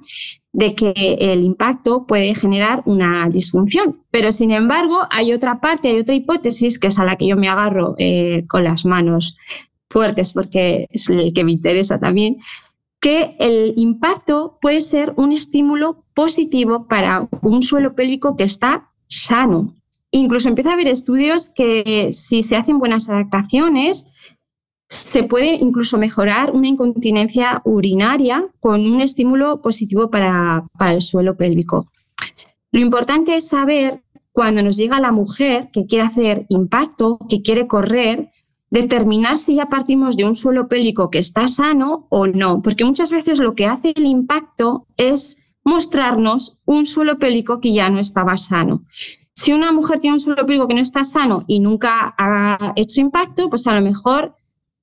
de 0.51 0.73
que 0.73 1.17
el 1.19 1.43
impacto 1.43 2.05
puede 2.07 2.33
generar 2.35 2.81
una 2.85 3.29
disfunción. 3.29 4.03
Pero 4.11 4.31
sin 4.31 4.51
embargo, 4.51 5.07
hay 5.11 5.33
otra 5.33 5.61
parte, 5.61 5.89
hay 5.89 5.99
otra 5.99 6.15
hipótesis 6.15 6.79
que 6.79 6.87
es 6.87 6.99
a 6.99 7.05
la 7.05 7.15
que 7.15 7.27
yo 7.27 7.37
me 7.37 7.49
agarro 7.49 7.95
eh, 7.97 8.45
con 8.47 8.63
las 8.63 8.85
manos 8.85 9.37
fuertes 9.89 10.33
porque 10.33 10.87
es 10.89 11.09
el 11.09 11.33
que 11.33 11.43
me 11.43 11.51
interesa 11.51 11.99
también, 11.99 12.37
que 12.99 13.35
el 13.39 13.73
impacto 13.77 14.57
puede 14.61 14.81
ser 14.81 15.13
un 15.17 15.31
estímulo 15.31 16.03
positivo 16.13 16.87
para 16.87 17.27
un 17.41 17.63
suelo 17.63 17.95
pélvico 17.95 18.35
que 18.35 18.43
está 18.43 18.89
sano. 19.07 19.75
Incluso 20.11 20.49
empieza 20.49 20.71
a 20.71 20.73
haber 20.73 20.87
estudios 20.87 21.49
que 21.49 22.09
si 22.11 22.43
se 22.43 22.55
hacen 22.55 22.79
buenas 22.79 23.09
adaptaciones, 23.09 24.09
se 24.89 25.23
puede 25.23 25.53
incluso 25.53 25.99
mejorar 25.99 26.51
una 26.51 26.67
incontinencia 26.67 27.61
urinaria 27.63 28.47
con 28.59 28.81
un 28.81 29.01
estímulo 29.01 29.61
positivo 29.61 30.09
para, 30.09 30.65
para 30.77 30.93
el 30.93 31.01
suelo 31.01 31.37
pélvico. 31.37 31.91
Lo 32.71 32.79
importante 32.79 33.35
es 33.35 33.47
saber 33.47 34.03
cuando 34.31 34.63
nos 34.63 34.77
llega 34.77 34.99
la 34.99 35.11
mujer 35.11 35.69
que 35.71 35.85
quiere 35.85 36.05
hacer 36.05 36.45
impacto, 36.49 37.19
que 37.29 37.41
quiere 37.41 37.67
correr, 37.67 38.29
determinar 38.71 39.37
si 39.37 39.55
ya 39.55 39.67
partimos 39.67 40.17
de 40.17 40.25
un 40.25 40.35
suelo 40.35 40.67
pélvico 40.67 41.09
que 41.09 41.19
está 41.19 41.47
sano 41.47 42.07
o 42.09 42.27
no, 42.27 42.61
porque 42.61 42.85
muchas 42.85 43.11
veces 43.11 43.39
lo 43.39 43.53
que 43.53 43.65
hace 43.65 43.93
el 43.95 44.05
impacto 44.05 44.87
es 44.97 45.53
mostrarnos 45.63 46.61
un 46.65 46.85
suelo 46.85 47.19
pélvico 47.19 47.59
que 47.59 47.73
ya 47.73 47.89
no 47.89 47.99
estaba 47.99 48.37
sano. 48.37 48.85
Si 49.33 49.53
una 49.53 49.71
mujer 49.71 49.99
tiene 49.99 50.15
un 50.15 50.19
suelo 50.19 50.45
pélvico 50.45 50.67
que 50.67 50.73
no 50.73 50.81
está 50.81 51.03
sano 51.03 51.43
y 51.47 51.59
nunca 51.59 52.15
ha 52.17 52.73
hecho 52.75 53.01
impacto, 53.01 53.49
pues 53.49 53.67
a 53.67 53.75
lo 53.75 53.81
mejor 53.81 54.35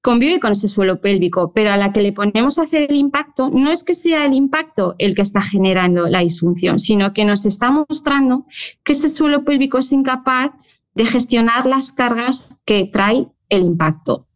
convive 0.06 0.38
con 0.38 0.52
ese 0.52 0.68
suelo 0.68 1.00
pélvico, 1.00 1.50
pero 1.52 1.72
a 1.72 1.76
la 1.76 1.92
que 1.92 2.00
le 2.00 2.12
ponemos 2.12 2.58
a 2.58 2.62
hacer 2.62 2.86
el 2.88 2.94
impacto, 2.94 3.50
no 3.50 3.72
es 3.72 3.82
que 3.82 3.92
sea 3.92 4.24
el 4.24 4.34
impacto 4.34 4.94
el 4.98 5.16
que 5.16 5.22
está 5.22 5.42
generando 5.42 6.06
la 6.06 6.20
disfunción, 6.20 6.78
sino 6.78 7.12
que 7.12 7.24
nos 7.24 7.44
está 7.44 7.72
mostrando 7.72 8.46
que 8.84 8.92
ese 8.92 9.08
suelo 9.08 9.44
pélvico 9.44 9.78
es 9.78 9.90
incapaz 9.90 10.52
de 10.94 11.06
gestionar 11.06 11.66
las 11.66 11.90
cargas 11.90 12.62
que 12.64 12.88
trae 12.92 13.26
el 13.48 13.62
impacto. 13.64 14.28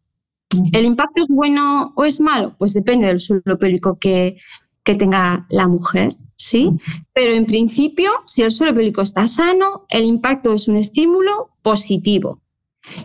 ¿El 0.73 0.83
impacto 0.83 1.21
es 1.21 1.29
bueno 1.29 1.93
o 1.95 2.03
es 2.03 2.19
malo? 2.19 2.53
Pues 2.59 2.73
depende 2.73 3.07
del 3.07 3.19
suelo 3.19 3.57
pélvico 3.57 3.97
que, 3.97 4.35
que 4.83 4.95
tenga 4.95 5.47
la 5.49 5.69
mujer, 5.69 6.17
¿sí? 6.35 6.69
Pero 7.13 7.31
en 7.31 7.45
principio, 7.45 8.11
si 8.25 8.41
el 8.41 8.51
suelo 8.51 8.75
pélvico 8.75 9.03
está 9.03 9.25
sano, 9.25 9.85
el 9.87 10.03
impacto 10.03 10.51
es 10.51 10.67
un 10.67 10.75
estímulo 10.75 11.51
positivo. 11.61 12.41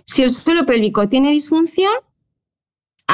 Si 0.05 0.25
el 0.25 0.31
suelo 0.31 0.67
pélvico 0.67 1.09
tiene 1.09 1.31
disfunción, 1.31 1.93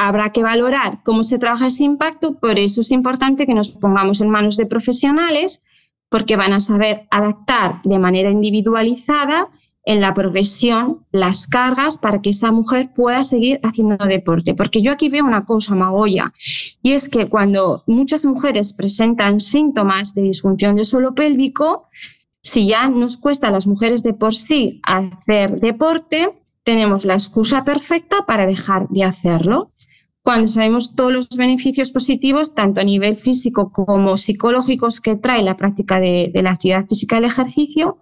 habrá 0.07 0.31
que 0.31 0.43
valorar 0.43 1.01
cómo 1.03 1.23
se 1.23 1.39
trabaja 1.39 1.67
ese 1.67 1.83
impacto, 1.83 2.39
por 2.39 2.59
eso 2.59 2.81
es 2.81 2.91
importante 2.91 3.45
que 3.45 3.53
nos 3.53 3.73
pongamos 3.73 4.21
en 4.21 4.29
manos 4.29 4.57
de 4.57 4.65
profesionales 4.65 5.63
porque 6.09 6.35
van 6.35 6.53
a 6.53 6.59
saber 6.59 7.07
adaptar 7.09 7.81
de 7.83 7.97
manera 7.99 8.29
individualizada 8.29 9.49
en 9.85 9.99
la 9.99 10.13
progresión 10.13 11.05
las 11.11 11.47
cargas 11.47 11.97
para 11.97 12.21
que 12.21 12.29
esa 12.29 12.51
mujer 12.51 12.91
pueda 12.95 13.23
seguir 13.23 13.59
haciendo 13.63 13.97
deporte. 14.05 14.53
Porque 14.53 14.81
yo 14.81 14.91
aquí 14.91 15.09
veo 15.09 15.25
una 15.25 15.45
cosa, 15.45 15.75
Magoya, 15.75 16.33
y 16.81 16.93
es 16.93 17.09
que 17.09 17.27
cuando 17.27 17.83
muchas 17.87 18.25
mujeres 18.25 18.73
presentan 18.73 19.39
síntomas 19.39 20.13
de 20.13 20.21
disfunción 20.21 20.75
del 20.75 20.85
suelo 20.85 21.13
pélvico, 21.13 21.85
si 22.41 22.67
ya 22.67 22.87
nos 22.89 23.17
cuesta 23.17 23.47
a 23.47 23.51
las 23.51 23.67
mujeres 23.67 24.03
de 24.03 24.13
por 24.13 24.33
sí 24.33 24.81
hacer 24.83 25.59
deporte, 25.59 26.33
tenemos 26.63 27.05
la 27.05 27.13
excusa 27.13 27.63
perfecta 27.63 28.17
para 28.25 28.45
dejar 28.45 28.87
de 28.89 29.03
hacerlo. 29.03 29.71
Cuando 30.23 30.47
sabemos 30.47 30.95
todos 30.95 31.11
los 31.11 31.27
beneficios 31.29 31.91
positivos, 31.91 32.55
tanto 32.55 32.79
a 32.79 32.85
nivel 32.85 33.17
físico 33.17 33.73
como 33.73 34.15
psicológicos 34.15 35.01
que 35.01 35.17
trae 35.17 35.43
la 35.43 35.57
práctica 35.57 35.99
de, 35.99 36.31
la 36.33 36.51
actividad 36.51 36.87
física 36.87 37.15
y 37.15 37.19
el 37.19 37.25
ejercicio, 37.25 37.97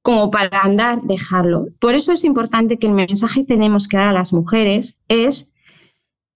como 0.00 0.30
para 0.30 0.62
andar, 0.62 1.02
dejarlo. 1.02 1.66
Por 1.78 1.94
eso 1.94 2.12
es 2.12 2.24
importante 2.24 2.78
que 2.78 2.86
el 2.86 2.94
mensaje 2.94 3.40
que 3.40 3.54
tenemos 3.54 3.88
que 3.88 3.98
dar 3.98 4.08
a 4.08 4.12
las 4.12 4.32
mujees 4.32 4.98
es, 5.08 5.52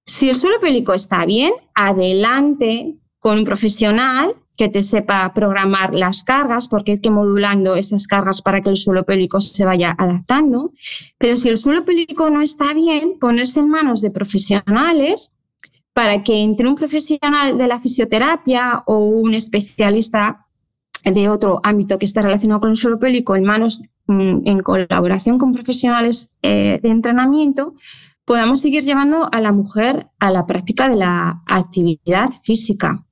Si 0.05 0.29
el 0.29 0.37
suelo 0.37 0.61
pélvico 0.61 0.93
está 0.93 1.25
bien, 1.25 1.53
adelante 1.75 2.99
con 3.19 3.39
un 3.39 3.45
profesional 3.45 4.35
que 4.61 4.69
te 4.69 4.83
sepa 4.83 5.33
programar 5.33 5.95
las 5.95 6.23
cargas, 6.23 6.69
porque 6.69 6.93
hay 6.93 7.01
que 7.01 7.11
modulando 7.11 7.77
esas 7.77 8.07
cargas 8.07 8.43
para 8.43 8.61
que 8.61 8.69
el 8.69 8.77
suelo 8.77 9.07
pélvico 9.07 9.41
se 9.41 9.65
vaya 9.65 9.97
adaptando. 9.97 10.71
Pero 11.17 11.35
si 11.37 11.49
el 11.49 11.57
suelo 11.57 11.87
pélvico 11.87 12.29
no 12.29 12.43
está 12.43 12.75
bien, 12.75 13.19
ponerse 13.19 13.61
en 13.61 13.71
manos 13.71 14.03
de 14.03 14.11
profesionales 14.11 15.33
para 15.95 16.23
que 16.23 16.43
entre 16.43 16.69
un 16.69 16.75
profesional 16.75 17.57
de 17.57 17.69
la 17.69 17.81
fisioterapia 17.81 18.83
o 18.85 18.99
un 18.99 19.33
especialista 19.33 20.47
de 21.05 21.31
otro 21.31 21.61
ámbito 21.63 21.99
que 21.99 22.05
esté 22.05 22.21
relacionado 22.21 22.61
con 22.61 22.69
el 22.69 22.77
suelo 22.77 22.99
pélvico 22.99 23.37
en 23.37 23.45
manos, 23.45 23.81
mm, 24.09 24.41
en 24.45 24.61
colaboración 24.61 25.39
con 25.39 25.55
profesionales 25.55 26.37
eh, 26.43 26.81
de 26.83 26.91
entrenamiento, 26.91 27.73
podamos 28.27 28.61
seguir 28.61 28.85
llevando 28.85 29.27
a 29.33 29.41
la 29.41 29.53
mujer 29.53 30.11
a 30.19 30.31
la 30.31 30.45
práctica 30.45 30.91
de 30.91 30.97
la 30.97 31.43
actividad 31.47 32.29
física. 32.43 33.07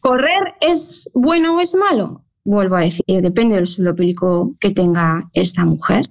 ¿Correr 0.00 0.54
es 0.60 1.10
bueno 1.14 1.56
o 1.56 1.60
es 1.60 1.74
malo? 1.76 2.24
Vuelvo 2.44 2.76
a 2.76 2.80
decir, 2.80 3.04
depende 3.06 3.54
del 3.54 3.66
suelo 3.66 3.94
pélvico 3.94 4.54
que 4.60 4.70
tenga 4.70 5.28
esta 5.32 5.64
mujer. 5.64 6.06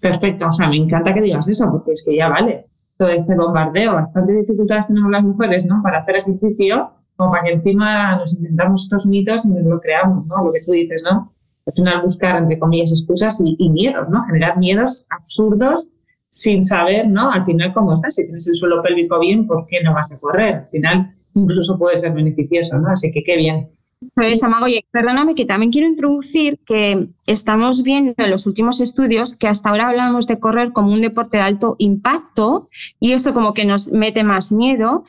Perfecto, 0.00 0.46
o 0.46 0.52
sea, 0.52 0.68
me 0.68 0.76
encanta 0.76 1.12
que 1.12 1.22
digas 1.22 1.48
eso, 1.48 1.70
porque 1.70 1.92
es 1.92 2.02
que 2.04 2.16
ya 2.16 2.28
vale 2.28 2.66
todo 2.96 3.08
este 3.08 3.34
bombardeo. 3.34 3.94
Bastante 3.94 4.32
dificultades 4.32 4.86
tenemos 4.86 5.10
las 5.10 5.22
mujeres, 5.22 5.66
¿no? 5.66 5.82
Para 5.82 5.98
hacer 5.98 6.16
ejercicio, 6.16 6.90
como 7.16 7.30
para 7.30 7.44
que 7.44 7.52
encima 7.52 8.16
nos 8.16 8.34
intentamos 8.34 8.84
estos 8.84 9.06
mitos 9.06 9.46
y 9.46 9.50
nos 9.50 9.64
lo 9.64 9.80
creamos, 9.80 10.26
¿no? 10.26 10.44
Lo 10.44 10.52
que 10.52 10.60
tú 10.60 10.72
dices, 10.72 11.02
¿no? 11.04 11.30
Al 11.66 11.72
final 11.72 12.02
buscar, 12.02 12.36
entre 12.36 12.58
comillas, 12.58 12.92
excusas 12.92 13.40
y, 13.44 13.56
y 13.58 13.70
miedos, 13.70 14.08
¿no? 14.08 14.24
Generar 14.24 14.58
miedos 14.58 15.06
absurdos 15.10 15.92
sin 16.28 16.64
saber, 16.64 17.08
¿no? 17.08 17.30
Al 17.30 17.44
final 17.44 17.72
cómo 17.72 17.94
estás. 17.94 18.16
Si 18.16 18.24
tienes 18.24 18.46
el 18.48 18.56
suelo 18.56 18.82
pélvico 18.82 19.18
bien, 19.20 19.46
¿por 19.46 19.66
qué 19.66 19.82
no 19.82 19.94
vas 19.94 20.12
a 20.12 20.18
correr? 20.18 20.54
Al 20.54 20.68
final 20.68 21.12
incluso 21.34 21.78
puede 21.78 21.98
ser 21.98 22.12
beneficioso, 22.12 22.78
¿no? 22.78 22.88
Así 22.90 23.12
que 23.12 23.22
qué 23.22 23.36
bien. 23.36 23.68
Pues, 24.14 24.40
Oye, 24.62 24.84
perdóname 24.90 25.34
que 25.34 25.44
también 25.44 25.72
quiero 25.72 25.88
introducir 25.88 26.58
que 26.64 27.08
estamos 27.26 27.82
viendo 27.82 28.14
en 28.16 28.30
los 28.30 28.46
últimos 28.46 28.80
estudios 28.80 29.36
que 29.36 29.48
hasta 29.48 29.70
ahora 29.70 29.88
hablamos 29.88 30.26
de 30.26 30.38
correr 30.38 30.72
como 30.72 30.92
un 30.92 31.00
deporte 31.00 31.38
de 31.38 31.42
alto 31.42 31.76
impacto 31.78 32.68
y 33.00 33.12
eso 33.12 33.32
como 33.32 33.54
que 33.54 33.64
nos 33.64 33.92
mete 33.92 34.22
más 34.22 34.52
miedo, 34.52 35.04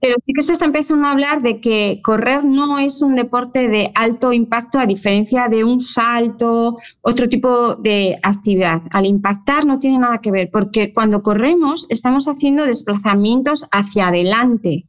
pero 0.00 0.16
sí 0.24 0.32
que 0.32 0.42
se 0.42 0.52
está 0.52 0.64
empezando 0.64 1.06
a 1.06 1.12
hablar 1.12 1.42
de 1.42 1.60
que 1.60 2.00
correr 2.02 2.44
no 2.44 2.78
es 2.78 3.02
un 3.02 3.16
deporte 3.16 3.68
de 3.68 3.90
alto 3.94 4.32
impacto 4.32 4.78
a 4.78 4.86
diferencia 4.86 5.48
de 5.48 5.64
un 5.64 5.80
salto, 5.80 6.76
otro 7.02 7.28
tipo 7.28 7.76
de 7.76 8.18
actividad. 8.22 8.82
Al 8.92 9.06
impactar 9.06 9.64
no 9.64 9.78
tiene 9.78 9.98
nada 9.98 10.18
que 10.18 10.30
ver 10.30 10.50
porque 10.50 10.92
cuando 10.92 11.22
corremos 11.22 11.86
estamos 11.90 12.28
haciendo 12.28 12.64
desplazamientos 12.64 13.68
hacia 13.72 14.08
adelante. 14.08 14.88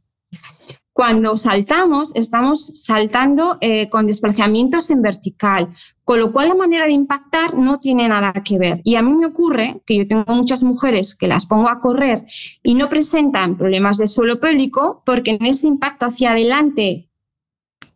Cuando 0.98 1.36
saltamos, 1.36 2.16
estamos 2.16 2.82
saltando 2.82 3.56
eh, 3.60 3.88
con 3.88 4.04
desplazamientos 4.04 4.90
en 4.90 5.00
vertical, 5.00 5.68
con 6.02 6.18
lo 6.18 6.32
cual 6.32 6.48
la 6.48 6.56
manera 6.56 6.86
de 6.86 6.92
impactar 6.92 7.54
no 7.54 7.78
tiene 7.78 8.08
nada 8.08 8.32
que 8.32 8.58
ver. 8.58 8.80
Y 8.82 8.96
a 8.96 9.02
mí 9.02 9.12
me 9.12 9.26
ocurre 9.26 9.80
que 9.86 9.96
yo 9.96 10.08
tengo 10.08 10.24
muchas 10.34 10.64
mujeres 10.64 11.14
que 11.14 11.28
las 11.28 11.46
pongo 11.46 11.68
a 11.68 11.78
correr 11.78 12.24
y 12.64 12.74
no 12.74 12.88
presentan 12.88 13.56
problemas 13.56 13.96
de 13.98 14.08
suelo 14.08 14.40
pélvico 14.40 15.04
porque 15.06 15.38
en 15.40 15.46
ese 15.46 15.68
impacto 15.68 16.06
hacia 16.06 16.32
adelante 16.32 17.08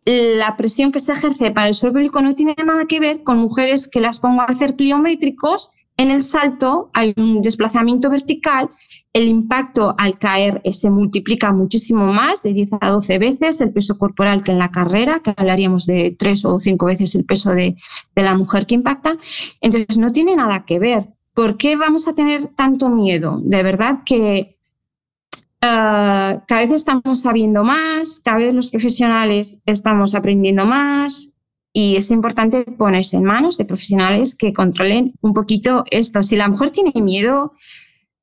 la 0.05 0.55
presión 0.55 0.93
que 0.93 1.01
se 1.01 1.11
ejerce 1.11 1.51
para 1.51 1.67
el 1.67 1.73
suelo 1.73 1.95
pélvico 1.95 2.21
no 2.21 2.35
tiene 2.35 2.55
nada 2.55 2.85
que 2.85 3.01
ver 3.01 3.21
con 3.23 3.37
mujeres 3.37 3.89
que 3.89 3.99
las 3.99 4.21
pongo 4.21 4.43
a 4.43 4.45
hacer 4.45 4.77
pliométricos. 4.77 5.73
En 5.97 6.11
el 6.11 6.21
salto 6.21 6.89
hay 6.93 7.13
un 7.17 7.41
desplazamiento 7.41 8.09
vertical 8.09 8.69
el 9.13 9.27
impacto 9.27 9.93
al 9.95 10.17
caer 10.17 10.59
se 10.71 10.89
multiplica 10.89 11.53
muchísimo 11.53 12.11
más, 12.11 12.41
de 12.41 12.53
10 12.53 12.69
a 12.81 12.89
12 12.89 13.19
veces 13.19 13.61
el 13.61 13.71
peso 13.71 13.99
corporal 13.99 14.43
que 14.43 14.51
en 14.51 14.57
la 14.57 14.69
carrera, 14.69 15.19
que 15.19 15.35
hablaríamos 15.37 15.85
de 15.85 16.15
3 16.17 16.45
o 16.45 16.59
5 16.59 16.85
veces 16.87 17.13
el 17.13 17.23
peso 17.23 17.51
de, 17.51 17.75
la 18.15 18.35
mujer 18.35 18.65
que 18.65 18.73
impacta. 18.73 19.15
Entonces, 19.61 19.99
no 19.99 20.11
tiene 20.11 20.35
nada 20.35 20.65
que 20.65 20.79
ver. 20.79 21.09
¿Por 21.35 21.57
qué 21.57 21.75
vamos 21.75 22.07
a 22.07 22.15
tener 22.15 22.47
tanto 22.55 22.89
miedo? 22.89 23.39
De 23.43 23.61
verdad 23.61 24.01
que 24.03 24.57
ah, 25.61 26.43
cada 26.47 26.61
vez 26.61 26.71
estamos 26.71 27.21
sabiendo 27.21 27.63
más, 27.63 28.19
cada 28.25 28.37
vez 28.37 28.53
los 28.53 28.71
profesionales 28.71 29.61
estamos 29.67 30.15
aprendiendo 30.15 30.65
más 30.65 31.33
y 31.73 31.95
es 31.95 32.11
importante 32.11 32.63
ponerse 32.63 33.17
en 33.17 33.23
manos 33.23 33.57
de 33.57 33.65
profesionales 33.65 34.37
que 34.37 34.53
controlen 34.53 35.13
un 35.21 35.33
poquito 35.33 35.83
esto. 35.89 36.21
Si 36.21 36.35
la 36.35 36.47
mujer 36.47 36.69
tiene 36.69 36.93
miedo, 37.01 37.53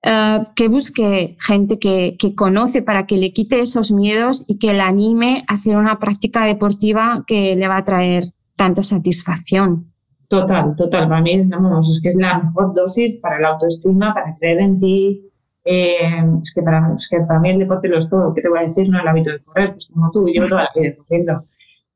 eh, 0.03 0.39
que 0.55 0.69
busque 0.69 1.37
gente 1.39 1.79
que, 1.81 2.17
conoce 2.37 2.81
para 2.81 3.07
que 3.07 3.17
le 3.17 3.33
quite 3.33 3.61
esos 3.61 3.91
miedos 3.91 4.49
y 4.49 4.59
que 4.59 4.73
la 4.73 4.87
anime 4.87 5.43
a 5.49 5.55
hacer 5.55 5.77
una 5.77 5.99
práctica 5.99 6.45
deportiva 6.45 7.25
que 7.27 7.57
le 7.57 7.69
va 7.69 7.79
a 7.79 7.85
traer 7.85 8.25
tanta 8.57 8.85
satisfacción. 8.85 9.93
Total, 10.29 10.75
total. 10.77 11.09
Para 11.09 11.21
mí 11.21 11.33
es 11.33 12.01
que 12.03 12.09
es 12.11 12.15
la 12.15 12.39
mejor 12.39 12.73
dosis 12.73 13.17
para 13.17 13.41
la 13.41 13.49
autoestima, 13.49 14.15
para 14.15 14.37
creer 14.37 14.61
en 14.61 14.79
ti. 14.79 15.27
Eh, 15.65 16.25
es, 16.41 16.55
que 16.55 16.63
para, 16.63 17.41
mí 17.41 17.51
el 17.51 17.59
deporte 17.59 17.89
lo 17.89 17.99
es 17.99 18.09
todo. 18.09 18.33
¿Qué 18.33 18.43
te 18.43 18.49
voy 18.49 18.61
a 18.61 18.69
decir? 18.69 18.89
No 18.89 19.01
el 19.01 19.09
hábito 19.09 19.33
de 19.33 19.43
correr, 19.43 19.73
pues 19.73 19.91
como 19.93 20.11
tú, 20.13 20.27
llevo 20.29 20.47
toda 20.47 20.63
la 20.63 20.81
vida 20.81 20.95
corriendo. 20.97 21.45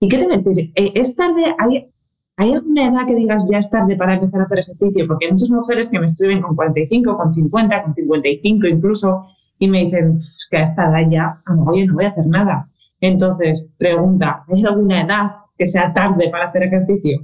¿Y 0.05 0.09
qué 0.09 0.19
te 0.19 0.25
voy 0.25 0.35
a 0.35 0.39
decir? 0.39 0.73
Eh, 0.75 0.93
es 0.95 1.17
tarde, 1.17 1.55
hay, 1.59 1.91
¿Hay 2.37 2.53
alguna 2.53 2.89
edad 2.89 3.07
que 3.07 3.15
digas 3.15 3.47
ya 3.49 3.59
es 3.59 3.71
tarde 3.71 3.97
para 3.97 4.15
empezar 4.15 4.41
a 4.41 4.45
hacer 4.45 4.59
ejercicio? 4.59 5.07
Porque 5.07 5.27
hay 5.27 5.33
muchas 5.33 5.51
mujeres 5.51 5.91
que 5.91 6.01
me 6.01 6.07
escriben 6.07 6.43
con 6.43 6.57
45, 6.57 7.17
con 7.17 7.33
50, 7.33 7.83
con 7.85 7.95
55 7.95 8.67
incluso, 8.67 9.27
y 9.59 9.69
me 9.69 9.85
dicen 9.85 10.19
que 10.51 10.57
a 10.57 10.65
esta 10.65 10.91
edad 10.91 11.11
ya, 11.11 11.43
oye, 11.67 11.87
no 11.87 11.95
voy 11.95 12.05
a 12.05 12.09
hacer 12.09 12.27
nada. 12.27 12.69
Entonces, 13.01 13.71
pregunta, 13.79 14.45
¿hay 14.49 14.65
alguna 14.65 15.03
edad 15.03 15.31
que 15.57 15.67
sea 15.67 15.93
tarde 15.93 16.29
para 16.31 16.49
hacer 16.49 16.65
ejercicio? 16.65 17.23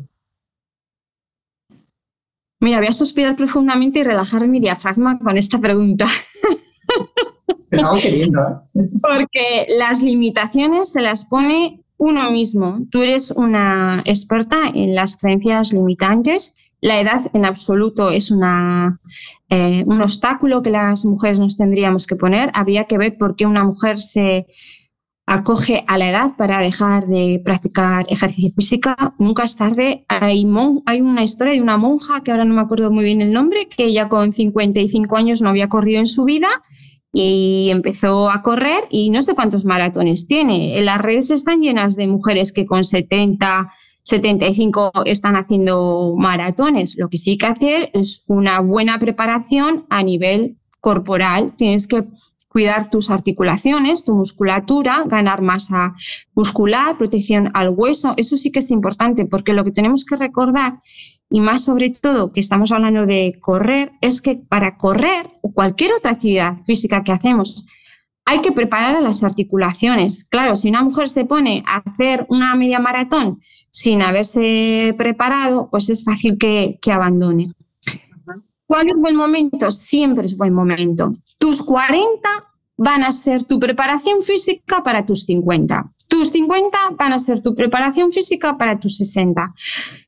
Mira, 2.60 2.78
voy 2.78 2.88
a 2.88 2.92
suspirar 2.92 3.34
profundamente 3.34 3.98
y 3.98 4.04
relajar 4.04 4.46
mi 4.46 4.60
diafragma 4.60 5.18
con 5.18 5.36
esta 5.36 5.58
pregunta. 5.58 6.04
Pero 7.68 7.88
queriendo, 8.00 8.40
¿eh? 8.74 8.90
Porque 9.02 9.66
las 9.76 10.02
limitaciones 10.02 10.92
se 10.92 11.00
las 11.00 11.24
pone 11.24 11.79
uno 12.00 12.30
mismo. 12.30 12.80
Tú 12.90 13.02
eres 13.02 13.30
una 13.30 14.02
experta 14.06 14.56
en 14.74 14.94
las 14.94 15.18
creencias 15.18 15.72
limitantes. 15.74 16.54
La 16.80 16.98
edad 16.98 17.30
en 17.34 17.44
absoluto 17.44 18.10
es 18.10 18.30
una, 18.30 18.98
eh, 19.50 19.84
un 19.86 20.00
obstáculo 20.00 20.62
que 20.62 20.70
las 20.70 21.04
mujeres 21.04 21.38
nos 21.38 21.58
tendríamos 21.58 22.06
que 22.06 22.16
poner. 22.16 22.50
Habría 22.54 22.84
que 22.84 22.96
ver 22.96 23.18
por 23.18 23.36
qué 23.36 23.44
una 23.44 23.64
mujer 23.64 23.98
se 23.98 24.46
acoge 25.26 25.84
a 25.86 25.98
la 25.98 26.08
edad 26.08 26.36
para 26.38 26.60
dejar 26.60 27.06
de 27.06 27.42
practicar 27.44 28.06
ejercicio 28.08 28.50
físico. 28.56 28.94
Nunca 29.18 29.42
es 29.42 29.58
tarde. 29.58 30.06
Hay, 30.08 30.46
hay 30.86 31.00
una 31.02 31.22
historia 31.22 31.52
de 31.52 31.60
una 31.60 31.76
monja, 31.76 32.22
que 32.22 32.30
ahora 32.30 32.46
no 32.46 32.54
me 32.54 32.62
acuerdo 32.62 32.90
muy 32.90 33.04
bien 33.04 33.20
el 33.20 33.30
nombre, 33.30 33.68
que 33.68 33.92
ya 33.92 34.08
con 34.08 34.32
55 34.32 35.16
años 35.18 35.42
no 35.42 35.50
había 35.50 35.68
corrido 35.68 35.98
en 35.98 36.06
su 36.06 36.24
vida 36.24 36.48
y 37.12 37.68
empezó 37.70 38.30
a 38.30 38.42
correr 38.42 38.84
y 38.88 39.10
no 39.10 39.22
sé 39.22 39.34
cuántos 39.34 39.64
maratones 39.64 40.26
tiene. 40.26 40.80
Las 40.82 41.00
redes 41.00 41.30
están 41.30 41.60
llenas 41.60 41.96
de 41.96 42.06
mujeres 42.06 42.52
que 42.52 42.66
con 42.66 42.84
70, 42.84 43.72
75 44.02 44.92
están 45.04 45.36
haciendo 45.36 46.14
maratones. 46.16 46.96
Lo 46.96 47.08
que 47.08 47.16
sí 47.16 47.36
que 47.36 47.46
hacer 47.46 47.90
es 47.94 48.24
una 48.28 48.60
buena 48.60 48.98
preparación 48.98 49.86
a 49.90 50.02
nivel 50.02 50.56
corporal. 50.80 51.54
Tienes 51.56 51.86
que 51.86 52.04
cuidar 52.48 52.90
tus 52.90 53.10
articulaciones, 53.10 54.04
tu 54.04 54.14
musculatura, 54.14 55.04
ganar 55.06 55.40
masa 55.40 55.94
muscular, 56.34 56.98
protección 56.98 57.50
al 57.54 57.70
hueso. 57.70 58.14
Eso 58.16 58.36
sí 58.36 58.50
que 58.50 58.58
es 58.58 58.70
importante 58.70 59.24
porque 59.24 59.52
lo 59.52 59.64
que 59.64 59.70
tenemos 59.70 60.04
que 60.04 60.16
recordar 60.16 60.78
y 61.30 61.40
más 61.40 61.64
sobre 61.64 61.90
todo 61.90 62.32
que 62.32 62.40
estamos 62.40 62.72
hablando 62.72 63.06
de 63.06 63.38
correr, 63.40 63.92
es 64.00 64.20
que 64.20 64.34
para 64.34 64.76
correr 64.76 65.30
o 65.42 65.52
cualquier 65.52 65.92
otra 65.92 66.10
actividad 66.10 66.58
física 66.64 67.04
que 67.04 67.12
hacemos, 67.12 67.64
hay 68.24 68.40
que 68.40 68.52
preparar 68.52 68.96
a 68.96 69.00
las 69.00 69.22
articulaciones. 69.24 70.26
Claro, 70.28 70.56
si 70.56 70.68
una 70.68 70.82
mujer 70.82 71.08
se 71.08 71.24
pone 71.24 71.62
a 71.66 71.78
hacer 71.78 72.26
una 72.28 72.54
media 72.56 72.80
maratón 72.80 73.40
sin 73.70 74.02
haberse 74.02 74.94
preparado, 74.98 75.68
pues 75.70 75.88
es 75.88 76.04
fácil 76.04 76.36
que, 76.36 76.78
que 76.82 76.92
abandone. 76.92 77.52
¿Cuándo 78.66 78.94
es 78.94 79.00
buen 79.00 79.16
momento? 79.16 79.70
Siempre 79.70 80.26
es 80.26 80.36
buen 80.36 80.52
momento. 80.52 81.12
Tus 81.38 81.62
40 81.62 82.28
van 82.76 83.04
a 83.04 83.12
ser 83.12 83.44
tu 83.44 83.58
preparación 83.58 84.22
física 84.22 84.82
para 84.82 85.04
tus 85.04 85.24
50. 85.24 85.92
Tus 86.10 86.32
50 86.32 86.76
van 86.98 87.12
a 87.12 87.20
ser 87.20 87.40
tu 87.40 87.54
preparación 87.54 88.10
física 88.10 88.58
para 88.58 88.80
tus 88.80 88.96
60. 88.96 89.54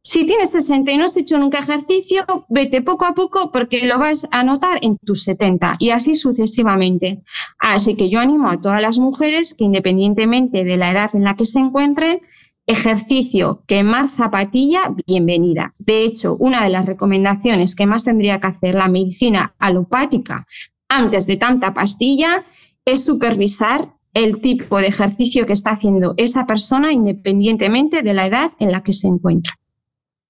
Si 0.03 0.27
tienes 0.27 0.51
60 0.51 0.91
y 0.91 0.99
no 0.99 1.05
has 1.05 1.17
hecho 1.17 1.39
nunca 1.39 1.61
ejercicio, 1.61 2.25
vete 2.49 2.83
poco 2.83 3.05
a 3.05 3.15
poco 3.15 3.53
porque 3.53 3.87
lo 3.87 4.01
vas 4.01 4.29
a 4.33 4.43
notar 4.43 4.81
en 4.83 4.99
tus 4.99 5.23
70 5.23 5.77
y 5.79 5.91
así 5.91 6.17
sucesivamente. 6.17 7.23
Así 7.57 7.95
que 7.95 8.11
yo 8.11 8.19
animo 8.19 8.51
a 8.51 8.61
todas 8.61 8.83
las 8.83 8.99
mujeres 8.99 9.55
que 9.55 9.63
independientemente 9.63 10.65
de 10.65 10.77
la 10.77 10.91
edad 10.91 11.11
en 11.15 11.23
la 11.23 11.37
que 11.37 11.45
se 11.45 11.61
encuentren, 11.61 12.21
ejercicio, 12.67 13.63
quemar 13.69 14.09
zapatilla, 14.09 14.93
bienvenida. 15.07 15.73
De 15.79 16.03
hecho, 16.03 16.37
una 16.37 16.65
de 16.65 16.71
las 16.71 16.85
recomendaciones 16.85 17.77
que 17.77 17.87
más 17.87 18.03
tendría 18.03 18.41
que 18.41 18.49
hacer 18.49 18.75
la 18.75 18.89
medicina 18.89 19.55
alopática 19.61 20.47
antes 20.89 21.29
de 21.29 21.37
tanta 21.37 21.73
pastilla 21.73 22.45
es 22.85 23.05
supervisar 23.05 23.95
el 24.15 24.41
tipo 24.41 24.79
de 24.79 24.89
ejercicio 24.89 25.47
que 25.47 25.53
está 25.55 25.71
haciendo 25.71 26.15
esa 26.17 26.47
persona 26.47 26.93
independientemente 26.93 28.03
de 28.03 28.15
la 28.15 28.27
edad 28.27 28.51
en 28.59 28.73
la 28.73 28.83
que 28.83 28.93
se 28.93 29.09
encuentra. 29.09 29.55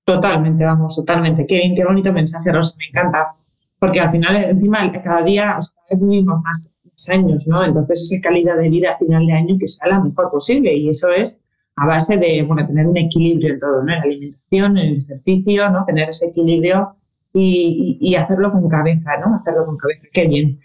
Totalmente, 0.04 0.64
vamos, 0.64 0.96
totalmente. 0.96 1.46
Qué, 1.46 1.72
qué 1.74 1.84
bonito 1.84 2.12
mensaje, 2.12 2.50
Rosa, 2.52 2.76
me 2.78 2.86
encanta. 2.86 3.34
Porque 3.78 4.00
al 4.00 4.10
final, 4.10 4.36
encima, 4.36 4.90
cada 4.92 5.22
día 5.22 5.58
vivimos 5.90 6.40
más, 6.44 6.74
años, 7.08 7.46
¿no? 7.46 7.64
Entonces, 7.64 8.02
esa 8.02 8.20
calidad 8.20 8.56
de 8.56 8.68
vida 8.68 8.92
a 8.92 8.98
final 8.98 9.26
de 9.26 9.32
año 9.32 9.56
que 9.58 9.66
sea 9.66 9.88
la 9.88 10.00
mejor 10.00 10.30
posible. 10.30 10.72
Y 10.76 10.88
eso 10.88 11.10
es 11.10 11.40
a 11.76 11.86
base 11.86 12.16
de, 12.16 12.42
bueno, 12.42 12.66
tener 12.66 12.86
un 12.86 12.96
equilibrio 12.96 13.54
en 13.54 13.58
todo, 13.58 13.82
¿no? 13.82 13.92
En 13.92 13.98
la 13.98 14.04
alimentación, 14.04 14.78
en 14.78 14.86
el 14.86 14.98
ejercicio, 15.02 15.70
¿no? 15.70 15.84
Tener 15.84 16.10
ese 16.10 16.28
equilibrio 16.28 16.94
y, 17.32 17.98
y, 18.00 18.14
hacerlo 18.14 18.52
con 18.52 18.68
cabeza, 18.68 19.10
¿no? 19.18 19.34
Hacerlo 19.36 19.66
con 19.66 19.76
cabeza. 19.78 20.02
Qué 20.12 20.28
bien. 20.28 20.60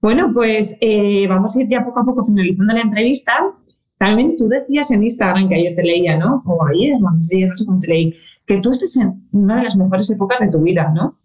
Bueno, 0.00 0.32
pues 0.32 0.76
eh, 0.80 1.26
vamos 1.26 1.56
a 1.56 1.62
ir 1.62 1.68
ya 1.68 1.84
poco 1.84 2.00
a 2.00 2.04
poco 2.04 2.24
finalizando 2.24 2.72
la 2.72 2.82
entrevista. 2.82 3.32
También 3.98 4.36
tú 4.36 4.48
decías 4.48 4.90
en 4.92 5.02
Instagram, 5.02 5.48
que 5.48 5.56
ayer 5.56 5.74
te 5.74 5.82
leía, 5.82 6.16
¿no? 6.16 6.42
O 6.46 6.64
ayer, 6.66 6.98
cuando 7.00 7.20
se 7.20 7.44
no 7.46 7.56
sé 7.56 7.64
te 7.80 7.88
leí, 7.88 8.14
que 8.46 8.60
tú 8.60 8.70
estás 8.70 8.96
en 8.96 9.28
una 9.32 9.56
de 9.56 9.64
las 9.64 9.76
mejores 9.76 10.08
épocas 10.10 10.40
de 10.40 10.48
tu 10.48 10.62
vida, 10.62 10.92
¿no? 10.94 11.18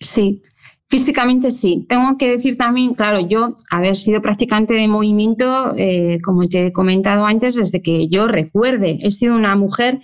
Sí, 0.00 0.42
físicamente 0.88 1.50
sí. 1.50 1.84
Tengo 1.86 2.16
que 2.16 2.30
decir 2.30 2.56
también, 2.56 2.94
claro, 2.94 3.20
yo 3.20 3.54
haber 3.70 3.96
sido 3.96 4.22
practicante 4.22 4.72
de 4.72 4.88
movimiento, 4.88 5.74
eh, 5.76 6.18
como 6.24 6.48
te 6.48 6.66
he 6.66 6.72
comentado 6.72 7.26
antes, 7.26 7.56
desde 7.56 7.82
que 7.82 8.08
yo 8.08 8.28
recuerde, 8.28 8.98
he 9.02 9.10
sido 9.10 9.34
una 9.34 9.54
mujer 9.54 10.00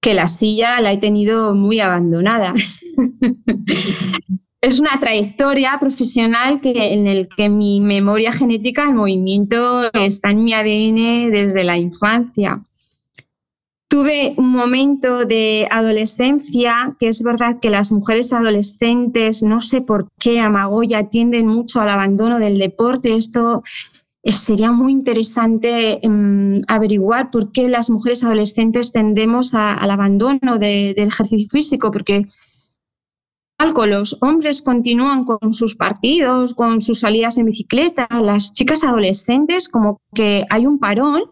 que 0.00 0.14
la 0.14 0.26
silla 0.26 0.80
la 0.80 0.92
he 0.92 0.98
tenido 0.98 1.54
muy 1.54 1.78
abandonada. 1.78 2.52
es 4.66 4.80
una 4.80 4.98
trayectoria 4.98 5.76
profesional 5.78 6.60
que, 6.60 6.94
en 6.94 7.06
el 7.06 7.28
que 7.28 7.48
mi 7.48 7.80
memoria 7.80 8.32
genética, 8.32 8.82
el 8.82 8.94
movimiento, 8.94 9.90
está 9.92 10.30
en 10.30 10.42
mi 10.42 10.54
ADN 10.54 11.30
desde 11.30 11.62
la 11.62 11.78
infancia. 11.78 12.62
Tuve 13.88 14.34
un 14.36 14.50
momento 14.50 15.24
de 15.24 15.68
adolescencia, 15.70 16.96
que 16.98 17.06
es 17.06 17.22
verdad 17.22 17.60
que 17.60 17.70
las 17.70 17.92
mujeres 17.92 18.32
adolescentes, 18.32 19.44
no 19.44 19.60
sé 19.60 19.82
por 19.82 20.08
qué, 20.18 20.40
a 20.40 20.50
Magoya, 20.50 21.08
tienden 21.08 21.46
mucho 21.46 21.80
al 21.80 21.88
abandono 21.88 22.40
del 22.40 22.58
deporte. 22.58 23.14
Esto 23.14 23.62
eh, 24.24 24.32
sería 24.32 24.72
muy 24.72 24.90
interesante 24.90 26.04
em, 26.04 26.60
averiguar 26.66 27.30
por 27.30 27.52
qué 27.52 27.68
las 27.68 27.88
mujeres 27.88 28.24
adolescentes 28.24 28.92
tendemos 28.92 29.54
al 29.54 29.88
abandono 29.88 30.58
del 30.58 30.98
ejercicio 30.98 31.48
físico, 31.48 31.92
porque 31.92 32.26
los 33.86 34.18
hombres 34.20 34.62
continúan 34.62 35.24
con 35.24 35.52
sus 35.52 35.74
partidos, 35.74 36.54
con 36.54 36.80
sus 36.80 37.00
salidas 37.00 37.38
en 37.38 37.46
bicicleta, 37.46 38.08
las 38.22 38.52
chicas 38.52 38.84
adolescentes 38.84 39.68
como 39.68 40.00
que 40.14 40.44
hay 40.50 40.66
un 40.66 40.78
parón 40.78 41.22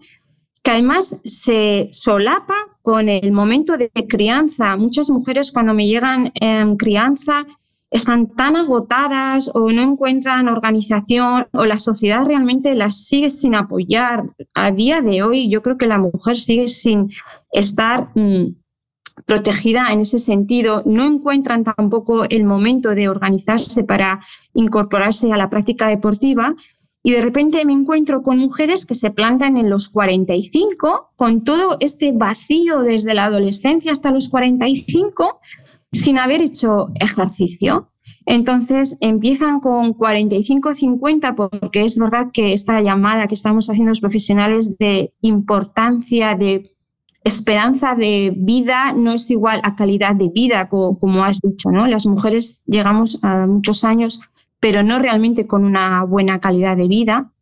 que 0.62 0.70
además 0.70 1.20
se 1.24 1.88
solapa 1.92 2.54
con 2.80 3.08
el 3.08 3.32
momento 3.32 3.76
de 3.76 3.90
crianza. 4.08 4.76
Muchas 4.76 5.10
mujeres 5.10 5.52
cuando 5.52 5.74
me 5.74 5.86
llegan 5.86 6.32
en 6.40 6.76
crianza 6.76 7.44
están 7.90 8.28
tan 8.28 8.56
agotadas 8.56 9.50
o 9.54 9.70
no 9.70 9.82
encuentran 9.82 10.48
organización 10.48 11.46
o 11.52 11.66
la 11.66 11.78
sociedad 11.78 12.24
realmente 12.24 12.74
las 12.74 13.04
sigue 13.04 13.30
sin 13.30 13.54
apoyar. 13.54 14.24
A 14.54 14.70
día 14.70 15.02
de 15.02 15.22
hoy 15.22 15.50
yo 15.50 15.60
creo 15.60 15.76
que 15.76 15.86
la 15.86 15.98
mujer 15.98 16.36
sigue 16.36 16.68
sin 16.68 17.10
estar... 17.52 18.10
Mm, 18.14 18.63
protegida 19.26 19.92
en 19.92 20.00
ese 20.00 20.18
sentido, 20.18 20.82
no 20.84 21.06
encuentran 21.06 21.64
tampoco 21.64 22.24
el 22.24 22.44
momento 22.44 22.94
de 22.94 23.08
organizarse 23.08 23.84
para 23.84 24.20
incorporarse 24.54 25.32
a 25.32 25.36
la 25.36 25.50
práctica 25.50 25.88
deportiva 25.88 26.54
y 27.06 27.12
de 27.12 27.20
repente 27.20 27.64
me 27.66 27.74
encuentro 27.74 28.22
con 28.22 28.38
mujeres 28.38 28.86
que 28.86 28.94
se 28.94 29.10
plantan 29.10 29.58
en 29.58 29.68
los 29.68 29.90
45 29.90 31.12
con 31.16 31.44
todo 31.44 31.76
este 31.80 32.12
vacío 32.12 32.80
desde 32.80 33.12
la 33.12 33.26
adolescencia 33.26 33.92
hasta 33.92 34.10
los 34.10 34.30
45 34.30 35.40
sin 35.92 36.18
haber 36.18 36.42
hecho 36.42 36.88
ejercicio. 36.94 37.90
Entonces 38.26 38.96
empiezan 39.00 39.60
con 39.60 39.92
45 39.92 40.72
50 40.72 41.34
porque 41.34 41.84
es 41.84 41.98
verdad 41.98 42.28
que 42.32 42.54
esta 42.54 42.80
llamada 42.80 43.26
que 43.26 43.34
estamos 43.34 43.68
haciendo 43.68 43.90
los 43.90 44.00
profesionales 44.00 44.78
de 44.78 45.12
importancia 45.20 46.34
de 46.34 46.70
esperanza 47.24 47.94
de 47.94 48.32
vida 48.36 48.92
no 48.92 49.14
es 49.14 49.30
igual 49.30 49.60
a 49.64 49.74
calidad 49.74 50.14
de 50.14 50.28
vida, 50.28 50.68
como, 50.68 51.24
has 51.24 51.40
dicho, 51.40 51.70
¿no? 51.70 51.86
Las 51.86 52.06
mujeres 52.06 52.62
llegamos 52.66 53.18
a 53.22 53.46
muchos 53.46 53.82
años, 53.82 54.20
pero 54.60 54.82
no 54.82 54.98
realmente 54.98 55.46
con 55.46 55.64
una 55.64 56.04
buena 56.04 56.38
calidad 56.38 56.76
de 56.76 56.86
vida. 56.86 57.32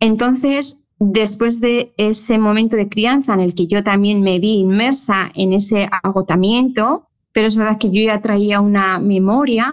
Entonces, 0.00 0.88
después 0.98 1.60
de 1.60 1.94
ese 1.96 2.38
momento 2.38 2.76
de 2.76 2.88
crianza 2.88 3.34
en 3.34 3.40
el 3.40 3.54
que 3.54 3.68
yo 3.68 3.84
también 3.84 4.22
me 4.22 4.40
vi 4.40 4.54
inmersa 4.54 5.30
en 5.34 5.52
ese 5.52 5.88
agotamiento, 6.02 7.08
pero 7.32 7.46
es 7.46 7.56
verdad 7.56 7.78
que 7.78 7.90
yo 7.90 8.02
ya 8.02 8.20
traía 8.20 8.60
una 8.60 8.98
memoria. 8.98 9.72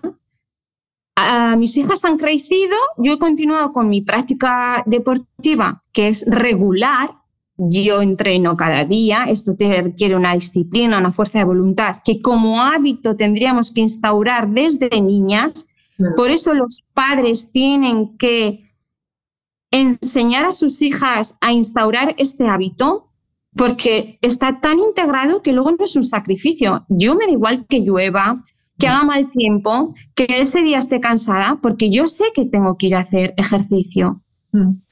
Mis 1.58 1.78
hijas 1.78 2.06
han 2.06 2.18
crecido, 2.18 2.76
yo 2.98 3.14
he 3.14 3.20
continuado 3.20 3.72
con 3.72 3.90
mi 3.90 4.02
práctica 4.02 4.84
deportiva, 4.86 5.82
que 5.92 6.10
es 6.10 6.26
regular, 6.28 7.25
yo 7.58 8.02
entreno 8.02 8.58
cada 8.58 8.84
día, 8.86 9.26
esto 9.30 9.56
requiere 9.58 10.16
una 10.16 10.34
disciplina, 10.34 10.98
una 10.98 11.14
fuerza 11.14 11.40
de 11.40 11.46
voluntad 11.46 11.98
que 12.04 12.20
como 12.20 12.62
hábito 12.62 13.16
tendríamos 13.16 13.74
que 13.74 13.82
instaurar 13.82 14.50
desde 14.50 14.90
niñas. 15.02 15.70
Por 16.18 16.30
eso 16.32 16.54
los 16.54 16.84
padres 16.94 17.52
tienen 17.52 18.18
que 18.18 18.66
enseñar 19.72 20.46
a 20.46 20.52
sus 20.52 20.82
hijas 20.82 21.38
a 21.42 21.54
instaurar 21.54 22.14
este 22.18 22.48
hábito 22.48 23.10
porque 23.56 24.20
está 24.22 24.60
tan 24.60 24.80
integrado 24.80 25.42
que 25.42 25.54
luego 25.54 25.72
no 25.72 25.86
es 25.86 25.96
un 25.96 26.04
sacrificio. 26.04 26.86
Yo 26.90 27.16
me 27.16 27.26
da 27.26 27.32
igual 27.32 27.66
que 27.66 27.80
llueva, 27.80 28.38
que 28.78 28.88
haga 28.88 29.04
mal 29.04 29.30
tiempo, 29.30 29.94
que 30.14 30.28
ese 30.30 30.62
día 30.62 30.80
esté 30.80 31.00
cansada, 31.00 31.60
porque 31.62 31.90
yo 31.90 32.06
sé 32.06 32.26
que 32.34 32.46
tengo 32.46 32.78
que 32.78 32.88
ir 32.88 32.96
a 32.96 33.00
hacer 33.00 33.34
ejercicio. 33.38 34.22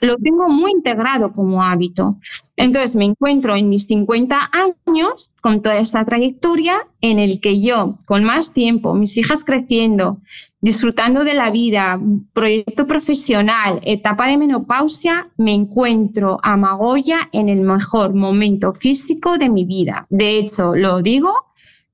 Lo 0.01 0.17
tengo 0.17 0.49
muy 0.49 0.71
integrado 0.71 1.31
como 1.33 1.63
hábito. 1.63 2.19
Entonces 2.55 2.95
me 2.95 3.05
encuentro 3.05 3.55
en 3.55 3.69
mis 3.69 3.87
50 3.87 4.51
años 4.87 5.33
con 5.41 5.61
toda 5.61 5.77
esta 5.77 6.05
trayectoria 6.05 6.75
en 7.01 7.19
el 7.19 7.39
que 7.41 7.61
yo, 7.61 7.95
con 8.05 8.23
más 8.23 8.53
tiempo, 8.53 8.93
mis 8.93 9.17
hijas 9.17 9.43
creciendo, 9.43 10.19
disfrutando 10.61 11.23
de 11.23 11.33
la 11.33 11.51
vida, 11.51 11.99
proyecto 12.33 12.87
profesional, 12.87 13.81
etapa 13.83 14.27
de 14.27 14.37
menopausia, 14.37 15.29
me 15.37 15.53
encuentro 15.53 16.39
a 16.43 16.55
Magoya 16.57 17.29
en 17.31 17.49
el 17.49 17.61
mejor 17.61 18.13
momento 18.13 18.71
físico 18.71 19.37
de 19.37 19.49
mi 19.49 19.65
vida. 19.65 20.05
De 20.09 20.37
hecho, 20.37 20.75
lo 20.75 21.01
digo 21.01 21.29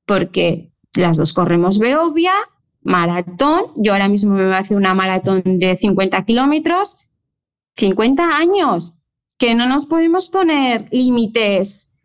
porque 0.06 0.72
las 0.96 1.18
dos 1.18 1.34
corremos 1.34 1.80
Beovia, 1.80 2.34
maratón, 2.82 3.66
yo 3.76 3.94
ahora 3.94 4.10
mismo 4.10 4.34
me 4.34 4.46
voy 4.46 4.54
a 4.54 4.60
hacer 4.60 4.78
una 4.78 4.94
maratón 4.94 5.42
de 5.46 5.78
50 5.78 6.24
kilómetros 6.26 6.98
50 7.80 8.38
años, 8.38 9.00
que 9.38 9.56
no 9.56 9.68
nos 9.68 9.86
podemos 9.86 10.30
poner 10.30 10.86
límites 10.92 11.98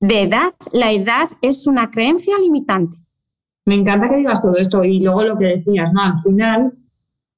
de 0.00 0.22
edad. 0.22 0.52
La 0.72 0.92
edad 0.92 1.30
es 1.40 1.66
una 1.66 1.90
creencia 1.90 2.34
limitante. 2.42 2.96
Me 3.64 3.76
encanta 3.76 4.08
que 4.08 4.16
digas 4.16 4.42
todo 4.42 4.56
esto 4.56 4.82
y 4.82 5.00
luego 5.00 5.22
lo 5.22 5.38
que 5.38 5.46
decías, 5.46 5.92
¿no? 5.92 6.02
Al 6.02 6.18
final, 6.18 6.72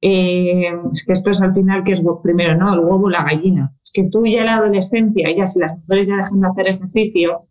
eh, 0.00 0.72
es 0.90 1.04
que 1.04 1.12
esto 1.12 1.30
es 1.30 1.42
al 1.42 1.52
final 1.52 1.84
que 1.84 1.92
es 1.92 2.02
primero, 2.22 2.56
¿no? 2.56 2.72
El 2.72 2.80
huevo 2.80 3.10
la 3.10 3.24
gallina. 3.24 3.74
Es 3.84 3.92
que 3.92 4.04
tú 4.04 4.24
ya 4.26 4.40
en 4.40 4.46
la 4.46 4.56
adolescencia, 4.56 5.30
ya 5.36 5.46
si 5.46 5.60
las 5.60 5.78
mujeres 5.78 6.08
ya 6.08 6.16
dejan 6.16 6.40
de 6.40 6.48
hacer 6.48 6.68
ejercicio, 6.68 7.48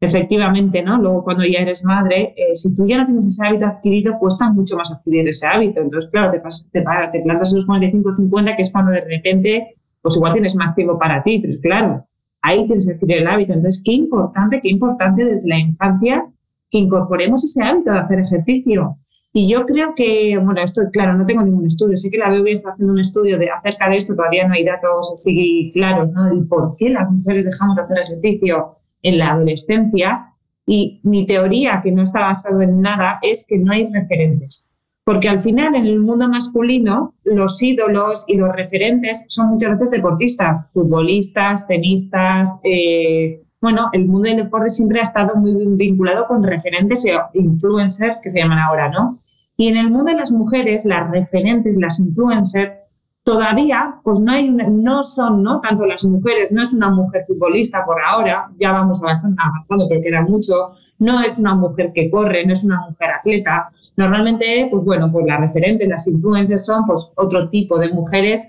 efectivamente, 0.00 0.82
¿no? 0.82 0.98
Luego 0.98 1.22
cuando 1.22 1.44
ya 1.44 1.60
eres 1.60 1.84
madre, 1.84 2.34
eh, 2.36 2.54
si 2.54 2.74
tú 2.74 2.86
ya 2.86 2.98
no 2.98 3.04
tienes 3.04 3.24
ese 3.26 3.46
hábito 3.46 3.66
adquirido, 3.66 4.18
cuesta 4.18 4.50
mucho 4.50 4.76
más 4.76 4.90
adquirir 4.90 5.28
ese 5.28 5.46
hábito. 5.46 5.80
Entonces, 5.80 6.10
claro, 6.10 6.32
te, 6.32 6.40
te, 6.72 6.82
plantas 7.22 7.52
en 7.52 7.56
los 7.56 7.66
45, 7.66 8.16
50, 8.16 8.56
que 8.56 8.62
es 8.62 8.72
cuando 8.72 8.90
de 8.90 9.04
repente 9.04 9.75
pues 10.06 10.16
igual 10.18 10.34
tienes 10.34 10.54
más 10.54 10.72
tiempo 10.72 10.96
para 11.00 11.20
ti, 11.24 11.40
pero 11.40 11.60
claro, 11.60 12.06
ahí 12.42 12.64
tienes 12.64 12.86
que 12.86 12.94
adquirir 12.94 13.16
el 13.18 13.26
hábito. 13.26 13.54
Entonces, 13.54 13.82
qué 13.84 13.90
importante, 13.90 14.60
qué 14.62 14.68
importante 14.68 15.24
desde 15.24 15.48
la 15.48 15.58
infancia 15.58 16.24
que 16.70 16.78
incorporemos 16.78 17.42
ese 17.42 17.60
hábito 17.64 17.90
de 17.90 17.98
hacer 17.98 18.20
ejercicio. 18.20 18.98
Y 19.32 19.48
yo 19.48 19.66
creo 19.66 19.94
que, 19.96 20.38
bueno, 20.38 20.62
esto, 20.62 20.82
claro, 20.92 21.14
no 21.14 21.26
tengo 21.26 21.42
ningún 21.42 21.66
estudio, 21.66 21.96
sé 21.96 22.08
que 22.08 22.18
la 22.18 22.30
BBB 22.30 22.52
está 22.52 22.70
haciendo 22.70 22.92
un 22.92 23.00
estudio 23.00 23.36
de, 23.36 23.50
acerca 23.50 23.90
de 23.90 23.96
esto, 23.96 24.14
todavía 24.14 24.46
no 24.46 24.54
hay 24.54 24.64
datos 24.64 25.10
así 25.12 25.70
claros, 25.74 26.12
¿no? 26.12 26.32
De 26.32 26.42
por 26.44 26.76
qué 26.76 26.90
las 26.90 27.10
mujeres 27.10 27.46
dejamos 27.46 27.74
de 27.74 27.82
hacer 27.82 27.98
ejercicio 27.98 28.76
en 29.02 29.18
la 29.18 29.32
adolescencia. 29.32 30.32
Y 30.68 31.00
mi 31.02 31.26
teoría, 31.26 31.80
que 31.82 31.90
no 31.90 32.04
está 32.04 32.20
basada 32.20 32.62
en 32.62 32.80
nada, 32.80 33.18
es 33.22 33.44
que 33.44 33.58
no 33.58 33.72
hay 33.72 33.90
referentes. 33.92 34.72
Porque 35.06 35.28
al 35.28 35.40
final, 35.40 35.76
en 35.76 35.86
el 35.86 36.00
mundo 36.00 36.28
masculino, 36.28 37.14
los 37.22 37.62
ídolos 37.62 38.24
y 38.26 38.36
los 38.36 38.52
referentes 38.52 39.24
son 39.28 39.50
muchas 39.50 39.78
veces 39.78 39.92
deportistas, 39.92 40.68
futbolistas, 40.72 41.64
tenistas. 41.68 42.58
Eh, 42.64 43.40
bueno, 43.60 43.88
el 43.92 44.06
mundo 44.06 44.28
del 44.28 44.38
deporte 44.38 44.68
siempre 44.68 44.98
ha 44.98 45.04
estado 45.04 45.36
muy 45.36 45.54
vinculado 45.76 46.26
con 46.26 46.42
referentes 46.42 47.04
e 47.04 47.16
influencers, 47.34 48.18
que 48.20 48.30
se 48.30 48.40
llaman 48.40 48.58
ahora, 48.58 48.88
¿no? 48.88 49.20
Y 49.56 49.68
en 49.68 49.76
el 49.76 49.90
mundo 49.90 50.10
de 50.10 50.18
las 50.18 50.32
mujeres, 50.32 50.84
las 50.84 51.08
referentes, 51.08 51.76
las 51.76 52.00
influencers, 52.00 52.72
todavía, 53.22 54.00
pues 54.02 54.18
no 54.18 54.32
hay, 54.32 54.50
no 54.50 55.04
son, 55.04 55.40
¿no? 55.40 55.60
Tanto 55.60 55.86
las 55.86 56.02
mujeres, 56.02 56.50
no 56.50 56.64
es 56.64 56.74
una 56.74 56.90
mujer 56.90 57.22
futbolista 57.28 57.84
por 57.86 58.02
ahora, 58.02 58.50
ya 58.58 58.72
vamos 58.72 59.00
bastante 59.00 59.40
avanzando, 59.40 59.86
pero 59.88 60.02
queda 60.02 60.22
mucho, 60.22 60.72
no 60.98 61.20
es 61.20 61.38
una 61.38 61.54
mujer 61.54 61.92
que 61.94 62.10
corre, 62.10 62.44
no 62.44 62.52
es 62.52 62.64
una 62.64 62.80
mujer 62.88 63.10
atleta. 63.12 63.70
Normalmente, 63.96 64.68
pues 64.70 64.84
bueno, 64.84 65.10
pues 65.10 65.26
las 65.26 65.40
referentes, 65.40 65.88
las 65.88 66.06
influencers 66.06 66.64
son 66.64 66.84
pues 66.86 67.10
otro 67.16 67.48
tipo 67.48 67.78
de 67.78 67.92
mujeres 67.92 68.48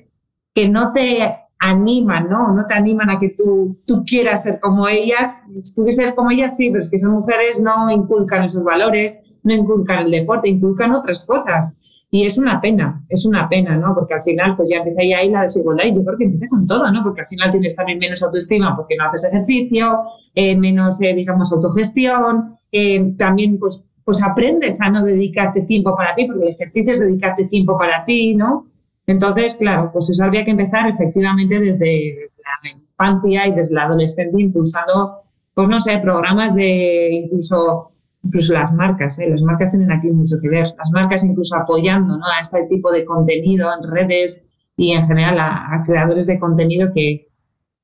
que 0.54 0.68
no 0.68 0.92
te 0.92 1.36
animan, 1.60 2.30
¿no? 2.30 2.52
No 2.54 2.66
te 2.66 2.74
animan 2.74 3.10
a 3.10 3.18
que 3.18 3.30
tú, 3.30 3.80
tú 3.86 4.04
quieras 4.06 4.44
ser 4.44 4.60
como 4.60 4.88
ellas. 4.88 5.38
Si 5.64 5.76
tú 5.76 5.84
quieres 5.84 5.98
ser 5.98 6.16
como 6.16 6.32
ellas, 6.32 6.56
sí, 6.56 6.70
pero 6.70 6.84
es 6.84 6.90
que 6.90 6.98
esas 6.98 7.12
mujeres 7.12 7.62
no 7.62 7.90
inculcan 7.90 8.44
esos 8.44 8.64
valores, 8.64 9.22
no 9.44 9.54
inculcan 9.54 10.06
el 10.06 10.12
deporte, 10.12 10.50
inculcan 10.50 10.94
otras 10.94 11.26
cosas. 11.26 11.74
Y 12.10 12.26
es 12.26 12.38
una 12.38 12.62
pena, 12.62 13.04
es 13.10 13.26
una 13.26 13.50
pena, 13.50 13.76
¿no? 13.76 13.94
Porque 13.94 14.14
al 14.14 14.24
final, 14.24 14.56
pues 14.56 14.70
ya 14.70 14.78
empieza 14.78 15.02
ahí 15.02 15.30
la 15.30 15.42
desigualdad 15.42 15.86
y 15.86 15.94
yo 15.94 16.04
creo 16.06 16.18
que 16.18 16.24
empieza 16.26 16.48
con 16.48 16.66
todo, 16.66 16.90
¿no? 16.92 17.04
Porque 17.04 17.22
al 17.22 17.28
final 17.28 17.52
tienes 17.52 17.76
también 17.76 18.00
menos 18.00 18.24
autoestima 18.24 18.76
porque 18.78 18.96
no 18.96 19.06
haces 19.06 19.26
ejercicio, 19.26 20.04
eh, 20.34 20.56
menos, 20.56 21.02
eh, 21.02 21.14
digamos, 21.14 21.52
autogestión, 21.52 22.58
eh, 22.72 23.14
también, 23.18 23.60
pues, 23.60 23.84
pues 24.08 24.24
aprendes 24.24 24.80
a 24.80 24.90
no 24.90 25.04
dedicarte 25.04 25.64
tiempo 25.64 25.94
para 25.94 26.16
ti, 26.16 26.28
porque 26.28 26.44
el 26.44 26.54
ejercicio 26.54 26.94
es 26.94 27.02
dedicarte 27.02 27.44
tiempo 27.48 27.78
para 27.78 28.06
ti, 28.06 28.38
¿no? 28.38 28.68
Entonces, 29.06 29.56
claro, 29.56 29.90
pues 29.92 30.10
eso 30.10 30.24
habría 30.24 30.46
que 30.46 30.52
empezar 30.52 30.88
efectivamente 30.88 31.60
desde 31.60 32.30
la 32.64 32.70
infancia 32.70 33.48
y 33.48 33.52
desde 33.52 33.76
la 33.76 33.84
adolescencia, 33.84 34.40
impulsando, 34.40 35.24
pues 35.54 35.68
no 35.68 35.78
sé, 35.82 35.98
programas 35.98 36.56
de 36.56 37.10
incluso 37.12 37.92
incluso 38.24 38.54
las 38.54 38.74
marcas, 38.74 39.20
¿eh? 39.20 39.28
las 39.30 39.42
marcas 39.42 39.72
tienen 39.72 39.92
aquí 39.92 40.10
mucho 40.10 40.38
que 40.42 40.48
ver, 40.48 40.74
las 40.78 40.90
marcas 40.92 41.26
incluso 41.26 41.58
apoyando 41.58 42.18
¿no? 42.18 42.26
a 42.28 42.40
este 42.40 42.64
tipo 42.70 42.90
de 42.94 43.04
contenido 43.04 43.70
en 43.78 43.92
redes 43.92 44.42
y 44.78 44.94
en 44.94 45.06
general 45.06 45.38
a, 45.38 45.84
creadores 45.86 46.28
de 46.28 46.40
contenido 46.40 46.94
que, 46.94 47.28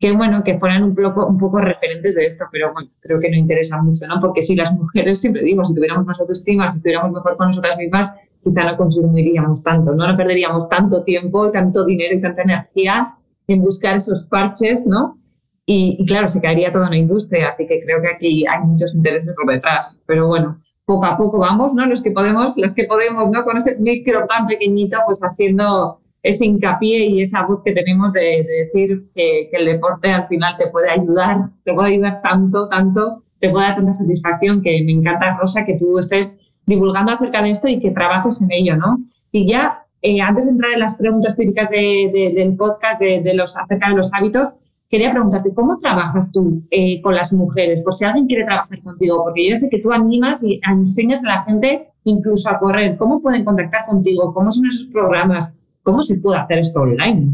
que, 0.03 0.11
bueno, 0.11 0.43
que 0.43 0.59
fueran 0.59 0.83
un 0.83 0.93
poco, 0.93 1.27
un 1.27 1.37
poco 1.37 1.61
referentes 1.61 2.15
de 2.15 2.25
esto, 2.25 2.43
pero 2.51 2.73
bueno, 2.73 2.89
creo 2.99 3.21
que 3.21 3.29
no 3.29 3.37
interesa 3.37 3.81
mucho, 3.81 4.05
¿no? 4.05 4.19
Porque 4.19 4.41
si 4.41 4.53
las 4.53 4.73
mujeres, 4.73 5.21
siempre 5.21 5.41
digo, 5.41 5.63
si 5.63 5.73
tuviéramos 5.73 6.05
más 6.05 6.19
autoestima, 6.19 6.67
si 6.67 6.75
estuviéramos 6.75 7.13
mejor 7.13 7.37
con 7.37 7.47
nosotras 7.47 7.77
mismas, 7.77 8.13
quizá 8.41 8.65
no 8.65 8.75
consumiríamos 8.75 9.63
tanto, 9.63 9.95
no, 9.95 10.05
no 10.05 10.13
perderíamos 10.13 10.67
tanto 10.67 11.05
tiempo, 11.05 11.49
tanto 11.51 11.85
dinero 11.85 12.17
y 12.17 12.19
tanta 12.19 12.41
energía 12.41 13.15
en 13.47 13.61
buscar 13.61 13.95
esos 13.95 14.25
parches, 14.25 14.85
¿no? 14.85 15.21
Y, 15.65 16.05
claro, 16.05 16.27
se 16.27 16.41
caería 16.41 16.73
toda 16.73 16.87
una 16.87 16.97
industria, 16.97 17.47
así 17.47 17.65
que 17.65 17.79
creo 17.85 18.01
que 18.01 18.09
aquí 18.09 18.45
hay 18.45 18.59
muchos 18.67 18.95
intereses 18.95 19.33
por 19.33 19.53
detrás. 19.53 20.01
Pero 20.05 20.27
bueno, 20.27 20.57
poco 20.83 21.05
a 21.05 21.15
poco 21.15 21.39
vamos, 21.39 21.73
¿no? 21.75 21.85
Los 21.85 22.03
que 22.03 22.11
podemos, 22.11 22.57
los 22.57 22.73
que 22.75 22.83
podemos, 22.83 23.31
¿no? 23.31 23.45
Con 23.45 23.55
este 23.55 23.77
micro 23.77 24.25
tan 24.27 24.47
pequeñito, 24.47 24.97
pues 25.05 25.21
haciendo 25.23 26.01
ese 26.23 26.45
hincapié 26.45 27.05
y 27.05 27.21
esa 27.21 27.45
voz 27.45 27.61
que 27.63 27.73
tenemos 27.73 28.13
de, 28.13 28.47
decir 28.73 29.11
que, 29.13 29.49
el 29.51 29.65
deporte 29.65 30.09
al 30.09 30.27
final 30.27 30.55
te 30.57 30.67
puede 30.67 30.89
ayudar, 30.89 31.49
te 31.65 31.73
puede 31.73 31.89
ayudar 31.89 32.21
tanto, 32.21 32.67
tanto, 32.69 33.21
te 33.39 33.49
puede 33.49 33.65
dar 33.65 33.75
tanta 33.75 33.93
satisfacción 33.93 34.61
que 34.61 34.81
me 34.85 34.93
encanta, 34.93 35.37
Rosa, 35.37 35.65
que 35.65 35.77
tú 35.77 35.99
estés 35.99 36.39
divulgando 36.65 37.11
acerca 37.11 37.41
de 37.41 37.51
esto 37.51 37.67
y 37.67 37.79
que 37.79 37.91
trabajes 37.91 38.41
en 38.41 38.51
ello, 38.51 38.77
¿no? 38.77 38.99
Y 39.33 39.47
ya, 39.47 39.85
eh, 40.01 40.21
antes 40.21 40.45
de 40.45 40.51
entrar 40.51 40.71
en 40.71 40.79
las 40.79 40.97
preguntas 40.97 41.35
típicas 41.35 41.69
de, 41.69 42.31
del 42.33 42.55
podcast 42.55 43.01
de, 43.01 43.21
de, 43.21 43.33
los, 43.33 43.57
acerca 43.57 43.89
de 43.89 43.95
los 43.95 44.13
hábitos, 44.13 44.55
quería 44.89 45.11
preguntarte, 45.11 45.53
¿cómo 45.53 45.77
trabajas 45.77 46.31
tú 46.31 46.63
eh, 46.71 47.01
con 47.01 47.15
las 47.15 47.33
mujeres? 47.33 47.81
Por 47.81 47.93
si 47.93 48.05
alguien 48.05 48.27
quiere 48.27 48.45
trabajar 48.45 48.81
contigo, 48.81 49.23
porque 49.23 49.49
yo 49.49 49.57
sé 49.57 49.67
que 49.69 49.79
tú 49.79 49.91
animas 49.91 50.41
y 50.43 50.61
enseñas 50.69 51.21
a 51.23 51.27
la 51.27 51.43
gente 51.43 51.89
incluso 52.05 52.49
a 52.49 52.59
correr. 52.59 52.95
¿Cómo 52.97 53.21
pueden 53.21 53.43
contactar 53.43 53.85
contigo? 53.87 54.33
¿Cómo 54.33 54.51
son 54.51 54.67
esos 54.67 54.87
programas? 54.93 55.57
¿Cómo 55.83 56.01
se 56.01 56.17
puede 56.17 56.39
hacer 56.39 56.59
esto 56.59 56.81
online? 56.81 57.33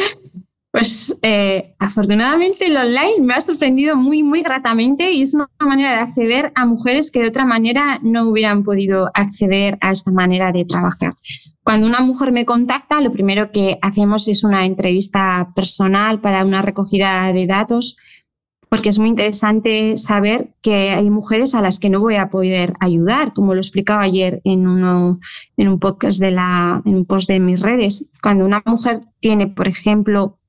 Pues 0.76 1.16
eh, 1.22 1.74
afortunadamente 1.78 2.66
el 2.66 2.76
online 2.76 3.22
me 3.22 3.32
ha 3.32 3.40
sorprendido 3.40 3.96
muy, 3.96 4.22
muy 4.22 4.42
gratamente 4.42 5.10
y 5.10 5.22
es 5.22 5.32
una 5.32 5.48
manera 5.58 5.92
de 5.92 6.00
acceder 6.00 6.52
a 6.54 6.66
mujeres 6.66 7.10
que 7.10 7.20
de 7.20 7.28
otra 7.28 7.46
manera 7.46 7.98
no 8.02 8.28
hubieran 8.28 8.62
podido 8.62 9.10
acceder 9.14 9.78
a 9.80 9.92
esta 9.92 10.10
manera 10.10 10.52
de 10.52 10.66
trabajar. 10.66 11.14
Cuando 11.62 11.86
una 11.86 12.00
mujer 12.00 12.30
me 12.30 12.44
contacta, 12.44 13.00
lo 13.00 13.10
primero 13.10 13.50
que 13.52 13.78
hacemos 13.80 14.28
es 14.28 14.44
una 14.44 14.66
entrevista 14.66 15.50
personal 15.56 16.20
para 16.20 16.44
una 16.44 16.60
recogida 16.60 17.32
de 17.32 17.46
datos, 17.46 17.96
porque 18.76 18.90
es 18.90 18.98
muy 18.98 19.08
interesante 19.08 19.96
saber 19.96 20.50
que 20.60 20.90
hay 20.90 21.08
mujeres 21.08 21.54
a 21.54 21.62
las 21.62 21.80
que 21.80 21.88
no 21.88 21.98
voy 21.98 22.16
a 22.16 22.28
poder 22.28 22.74
ayudar, 22.78 23.32
como 23.32 23.54
lo 23.54 23.60
explicaba 23.60 24.02
ayer 24.02 24.42
en, 24.44 24.66
un 24.68 25.78
podcast 25.80 26.20
de 26.20 26.30
la, 26.30 26.82
en 26.84 26.94
un 26.94 27.06
post 27.06 27.26
de 27.30 27.40
mis 27.40 27.58
redes. 27.58 28.10
Cuando 28.22 28.44
una 28.44 28.62
mujer 28.66 29.00
tiene, 29.18 29.46
por 29.46 29.66
ejemplo, 29.66 30.40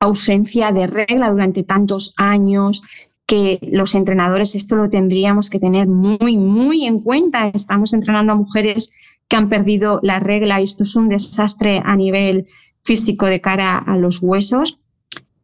ausencia 0.00 0.72
de 0.72 0.88
regla 0.88 1.30
durante 1.30 1.62
tantos 1.62 2.12
años, 2.16 2.82
que 3.24 3.60
los 3.70 3.94
entrenadores 3.94 4.56
esto 4.56 4.74
lo 4.74 4.90
tendríamos 4.90 5.48
que 5.48 5.60
tener 5.60 5.86
muy, 5.86 6.36
muy 6.36 6.86
en 6.86 6.98
cuenta. 6.98 7.52
Estamos 7.54 7.92
entrenando 7.92 8.32
a 8.32 8.34
mujeres 8.36 8.94
que 9.28 9.36
han 9.36 9.48
perdido 9.48 10.00
la 10.02 10.18
regla. 10.18 10.60
Esto 10.60 10.82
es 10.82 10.96
un 10.96 11.08
desastre 11.08 11.80
a 11.84 11.94
nivel 11.94 12.46
físico 12.82 13.26
de 13.26 13.40
cara 13.40 13.78
a 13.78 13.96
los 13.96 14.20
huesos. 14.20 14.80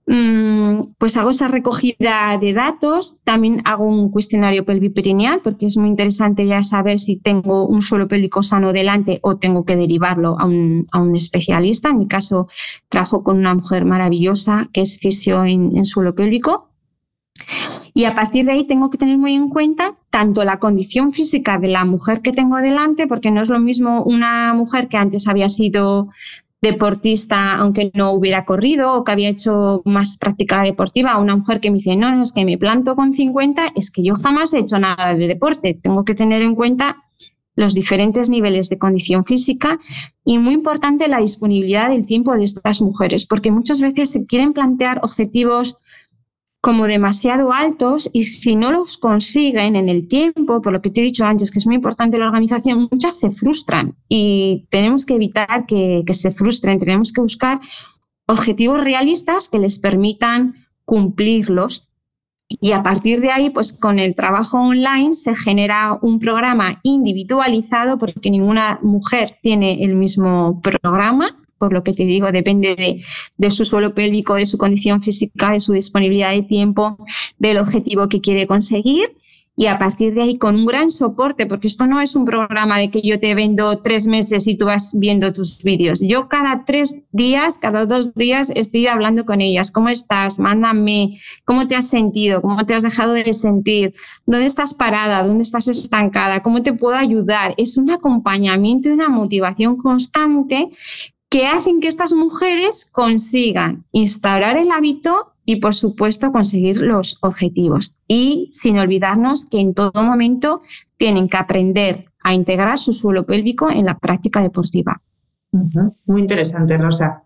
Mm, 0.08 0.82
pues 0.98 1.16
hago 1.16 1.30
esa 1.30 1.48
recogida 1.48 2.38
de 2.38 2.52
datos, 2.52 3.18
también 3.24 3.60
hago 3.64 3.84
un 3.84 4.12
cuestionario 4.12 4.64
pelviperineal 4.64 5.40
porque 5.42 5.66
es 5.66 5.76
muy 5.76 5.88
interesante 5.88 6.46
ya 6.46 6.62
saber 6.62 7.00
si 7.00 7.16
tengo 7.16 7.66
un 7.66 7.82
suelo 7.82 8.06
pélvico 8.06 8.40
sano 8.44 8.72
delante 8.72 9.18
o 9.22 9.36
tengo 9.36 9.64
que 9.64 9.74
derivarlo 9.74 10.36
a 10.38 10.44
un, 10.44 10.86
a 10.92 11.00
un 11.00 11.16
especialista. 11.16 11.90
En 11.90 11.98
mi 11.98 12.06
caso, 12.06 12.48
trabajo 12.88 13.24
con 13.24 13.36
una 13.36 13.54
mujer 13.54 13.84
maravillosa 13.84 14.68
que 14.72 14.82
es 14.82 14.98
fisio 14.98 15.44
en, 15.44 15.76
en 15.76 15.84
suelo 15.84 16.14
pélvico. 16.14 16.70
Y 17.92 18.04
a 18.04 18.14
partir 18.14 18.44
de 18.44 18.52
ahí 18.52 18.64
tengo 18.64 18.90
que 18.90 18.98
tener 18.98 19.18
muy 19.18 19.34
en 19.34 19.48
cuenta 19.48 19.96
tanto 20.10 20.44
la 20.44 20.58
condición 20.58 21.12
física 21.12 21.58
de 21.58 21.68
la 21.68 21.84
mujer 21.84 22.22
que 22.22 22.32
tengo 22.32 22.58
delante, 22.58 23.06
porque 23.06 23.30
no 23.30 23.42
es 23.42 23.48
lo 23.48 23.58
mismo 23.58 24.04
una 24.04 24.54
mujer 24.54 24.88
que 24.88 24.98
antes 24.98 25.26
había 25.28 25.48
sido 25.48 26.08
deportista, 26.66 27.54
aunque 27.54 27.90
no 27.94 28.12
hubiera 28.12 28.44
corrido 28.44 28.94
o 28.94 29.04
que 29.04 29.12
había 29.12 29.28
hecho 29.28 29.82
más 29.84 30.18
práctica 30.18 30.62
deportiva, 30.62 31.18
una 31.18 31.36
mujer 31.36 31.60
que 31.60 31.70
me 31.70 31.76
dice, 31.76 31.96
no, 31.96 32.22
es 32.22 32.32
que 32.32 32.44
me 32.44 32.58
planto 32.58 32.94
con 32.96 33.14
50, 33.14 33.72
es 33.74 33.90
que 33.90 34.02
yo 34.02 34.14
jamás 34.14 34.52
he 34.54 34.60
hecho 34.60 34.78
nada 34.78 35.14
de 35.14 35.28
deporte. 35.28 35.78
Tengo 35.80 36.04
que 36.04 36.14
tener 36.14 36.42
en 36.42 36.54
cuenta 36.54 36.96
los 37.56 37.74
diferentes 37.74 38.28
niveles 38.28 38.68
de 38.68 38.78
condición 38.78 39.24
física 39.24 39.80
y 40.24 40.38
muy 40.38 40.54
importante 40.54 41.08
la 41.08 41.20
disponibilidad 41.20 41.88
del 41.88 42.06
tiempo 42.06 42.34
de 42.34 42.44
estas 42.44 42.82
mujeres, 42.82 43.26
porque 43.26 43.50
muchas 43.50 43.80
veces 43.80 44.10
se 44.10 44.26
quieren 44.26 44.52
plantear 44.52 45.00
objetivos 45.02 45.78
como 46.66 46.88
demasiado 46.88 47.52
altos 47.52 48.10
y 48.12 48.24
si 48.24 48.56
no 48.56 48.72
los 48.72 48.98
consiguen 48.98 49.76
en 49.76 49.88
el 49.88 50.08
tiempo, 50.08 50.60
por 50.60 50.72
lo 50.72 50.82
que 50.82 50.90
te 50.90 51.00
he 51.00 51.04
dicho 51.04 51.24
antes, 51.24 51.52
que 51.52 51.60
es 51.60 51.66
muy 51.66 51.76
importante 51.76 52.18
la 52.18 52.26
organización, 52.26 52.88
muchas 52.90 53.20
se 53.20 53.30
frustran 53.30 53.94
y 54.08 54.66
tenemos 54.68 55.06
que 55.06 55.14
evitar 55.14 55.66
que, 55.66 56.02
que 56.04 56.12
se 56.12 56.32
frustren, 56.32 56.80
tenemos 56.80 57.12
que 57.12 57.20
buscar 57.20 57.60
objetivos 58.26 58.82
realistas 58.82 59.48
que 59.48 59.60
les 59.60 59.78
permitan 59.78 60.56
cumplirlos. 60.84 61.88
Y 62.48 62.72
a 62.72 62.82
partir 62.82 63.20
de 63.20 63.30
ahí, 63.30 63.50
pues 63.50 63.78
con 63.78 64.00
el 64.00 64.16
trabajo 64.16 64.58
online 64.58 65.12
se 65.12 65.36
genera 65.36 65.96
un 66.02 66.18
programa 66.18 66.80
individualizado 66.82 67.96
porque 67.96 68.28
ninguna 68.28 68.80
mujer 68.82 69.38
tiene 69.40 69.84
el 69.84 69.94
mismo 69.94 70.60
programa 70.62 71.28
por 71.58 71.72
lo 71.72 71.82
que 71.82 71.92
te 71.92 72.04
digo, 72.04 72.32
depende 72.32 73.02
de, 73.36 73.50
su 73.50 73.64
suelo 73.64 73.94
pélvico, 73.94 74.34
de 74.34 74.46
su 74.46 74.58
condición 74.58 75.02
física, 75.02 75.52
de 75.52 75.60
su 75.60 75.72
disponibilidad 75.72 76.32
de 76.32 76.42
tiempo, 76.42 76.98
del 77.38 77.58
objetivo 77.58 78.08
que 78.08 78.20
quiere 78.20 78.46
conseguir. 78.46 79.16
Y 79.58 79.68
a 79.68 79.78
partir 79.78 80.12
de 80.12 80.20
ahí, 80.20 80.36
con 80.36 80.54
un 80.54 80.66
gran 80.66 80.90
soporte, 80.90 81.46
porque 81.46 81.66
esto 81.66 81.86
no 81.86 82.02
es 82.02 82.14
un 82.14 82.26
programa 82.26 82.76
de 82.76 82.90
que 82.90 83.00
yo 83.00 83.18
te 83.18 83.34
vendo 83.34 83.78
tres 83.78 84.06
meses 84.06 84.46
y 84.46 84.58
tú 84.58 84.66
vas 84.66 84.90
viendo 84.92 85.32
tus 85.32 85.62
vídeos. 85.62 86.00
Yo 86.02 86.28
cada 86.28 86.66
tres 86.66 87.06
días, 87.10 87.56
cada 87.56 87.86
dos 87.86 88.14
días, 88.14 88.52
estoy 88.54 88.86
hablando 88.86 89.24
con 89.24 89.40
ellas. 89.40 89.72
¿Cómo 89.72 89.88
estás? 89.88 90.38
Mándame. 90.38 91.18
¿Cómo 91.46 91.66
te 91.66 91.74
has 91.74 91.88
sentido? 91.88 92.42
¿Cómo 92.42 92.66
te 92.66 92.74
has 92.74 92.82
dejado 92.82 93.14
de 93.14 93.32
sentir? 93.32 93.94
¿Dónde 94.26 94.44
estás 94.44 94.74
parada? 94.74 95.26
¿Dónde 95.26 95.40
estás 95.40 95.68
estancada? 95.68 96.42
¿Cómo 96.42 96.62
te 96.62 96.74
puedo 96.74 96.98
ayudar? 96.98 97.54
Es 97.56 97.78
un 97.78 97.88
acompañamiento 97.88 98.90
y 98.90 98.92
una 98.92 99.08
motivación 99.08 99.78
constante 99.78 100.68
que 101.28 101.46
hacen 101.46 101.80
que 101.80 101.88
estas 101.88 102.14
mujeres 102.14 102.88
consigan 102.90 103.84
instaurar 103.92 104.56
el 104.56 104.70
hábito 104.70 105.34
y, 105.44 105.56
por 105.56 105.74
supuesto, 105.74 106.32
conseguir 106.32 106.76
los 106.78 107.18
objetivos. 107.22 107.96
Y 108.08 108.48
sin 108.52 108.78
olvidarnos 108.78 109.48
que 109.48 109.60
en 109.60 109.74
todo 109.74 110.02
momento 110.02 110.60
tienen 110.96 111.28
que 111.28 111.36
aprender 111.36 112.06
a 112.22 112.34
integrar 112.34 112.78
su 112.78 112.92
suelo 112.92 113.26
pélvico 113.26 113.70
en 113.70 113.86
la 113.86 113.98
práctica 113.98 114.42
deportiva. 114.42 115.00
Muy 116.06 116.20
interesante, 116.20 116.76
Rosa. 116.76 117.22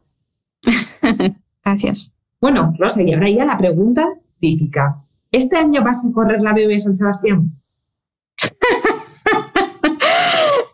Gracias. 1.64 2.14
Bueno, 2.40 2.74
Rosa, 2.78 3.02
y 3.02 3.12
ahora 3.12 3.30
ya 3.30 3.44
la 3.44 3.58
pregunta 3.58 4.04
típica. 4.38 5.02
¿Este 5.30 5.56
año 5.56 5.82
vas 5.82 6.04
a 6.06 6.12
correr 6.12 6.42
la 6.42 6.52
BB 6.52 6.78
San 6.80 6.94
Sebastián? 6.94 7.52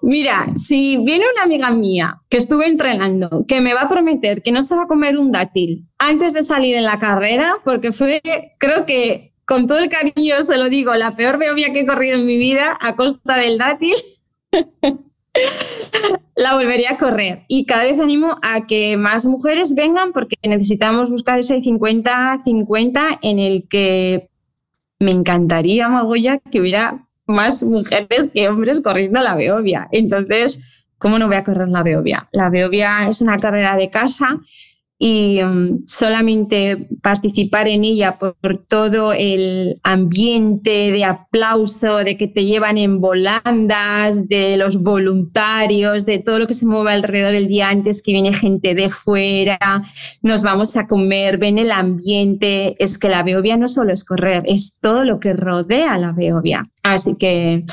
Mira, 0.07 0.47
si 0.55 0.99
viene 0.99 1.25
una 1.35 1.43
amiga 1.43 1.73
mía 1.73 2.23
que 2.29 2.37
estuve 2.37 2.69
entrenando, 2.69 3.45
que 3.49 3.61
me 3.61 3.75
va 3.75 3.83
a 3.83 3.89
prometer 3.89 4.41
que 4.41 4.53
no 4.53 4.63
se 4.63 4.77
va 4.77 4.85
a 4.85 4.87
comer 4.87 5.19
un 5.19 5.33
dátil 5.33 5.89
antes 5.99 6.33
de 6.33 6.45
salir 6.45 6.77
en 6.77 6.85
la 6.85 7.01
carrera, 7.01 7.57
porque 7.65 7.91
fue, 7.91 8.23
creo 8.59 8.87
que 8.87 9.35
con 9.45 9.67
todo 9.67 9.79
el 9.79 9.89
cariño 9.89 10.43
se 10.43 10.59
lo 10.59 10.69
digo, 10.69 10.95
la 10.95 11.17
peor 11.17 11.39
beobia 11.39 11.73
que 11.73 11.81
he 11.81 11.87
corrido 11.87 12.15
en 12.15 12.25
mi 12.25 12.39
vida 12.39 12.79
a 12.81 12.95
costa 12.95 13.37
del 13.37 13.59
dátil. 13.59 13.97
la 16.37 16.55
volvería 16.55 16.93
a 16.93 16.99
correr. 16.99 17.45
Y 17.49 17.67
cada 17.67 17.83
vez 17.83 17.99
animo 17.99 18.39
a 18.43 18.65
que 18.69 18.97
más 18.97 19.27
mujeres 19.27 19.75
vengan 19.75 20.13
porque 20.13 20.37
necesitamos 20.45 21.11
buscar 21.11 21.41
ese 21.41 21.57
50-50 21.57 23.19
en 23.23 23.41
el 23.41 23.67
que 23.69 24.31
me 25.01 25.11
encantaría, 25.11 25.89
Magoya, 25.89 26.39
que 26.39 26.61
hubiera 26.61 27.06
más 27.27 27.63
mujeres 27.63 28.31
que 28.33 28.49
hombres 28.49 28.83
corriendo 28.83 29.21
la 29.21 29.35
Beovia. 29.35 29.89
Entonces, 29.93 30.61
¿cómo 30.99 31.19
no 31.19 31.27
voy 31.27 31.37
a 31.37 31.45
correr 31.45 31.69
la 31.69 31.83
Beovia? 31.83 32.29
La 32.33 32.51
Beovia 32.51 33.09
es 33.09 33.21
una 33.21 33.39
carrera 33.39 33.77
de 33.77 33.91
casa 33.91 34.41
y 34.99 35.43
um, 35.43 35.85
solamente 35.87 36.89
participar 37.03 37.69
en 37.69 37.85
ella 37.85 38.19
por, 38.19 38.37
todo 38.69 39.13
el 39.13 39.79
ambiente 39.83 40.91
de 40.91 41.05
aplauso, 41.05 41.99
de 41.99 42.17
que 42.17 42.29
te 42.29 42.45
llevan 42.45 42.79
en 42.79 43.01
volandas, 43.01 44.27
de 44.29 44.57
los 44.57 44.83
voluntarios, 44.83 46.07
de 46.07 46.19
todo 46.19 46.39
lo 46.39 46.47
que 46.47 46.55
se 46.55 46.67
mueve 46.67 46.93
alrededor 46.93 47.35
el 47.35 47.49
día 47.49 47.69
antes, 47.69 48.03
que 48.03 48.13
viene 48.13 48.33
gente 48.33 48.75
de 48.75 48.89
fuera, 48.89 49.59
nos 50.23 50.43
vamos 50.43 50.77
a 50.77 50.87
comer, 50.87 51.37
ven 51.37 51.59
el 51.59 51.73
ambiente, 51.73 52.77
es 52.83 52.99
que 52.99 53.09
la 53.09 53.23
Beovia 53.23 53.57
no 53.57 53.69
solo 53.69 53.93
es 53.93 54.05
correr, 54.05 54.43
es 54.47 54.79
todo 54.81 55.05
lo 55.05 55.21
que 55.21 55.35
rodea 55.35 55.99
la 55.99 56.13
Beovia. 56.13 56.71
Así 56.83 57.17
que 57.19 57.65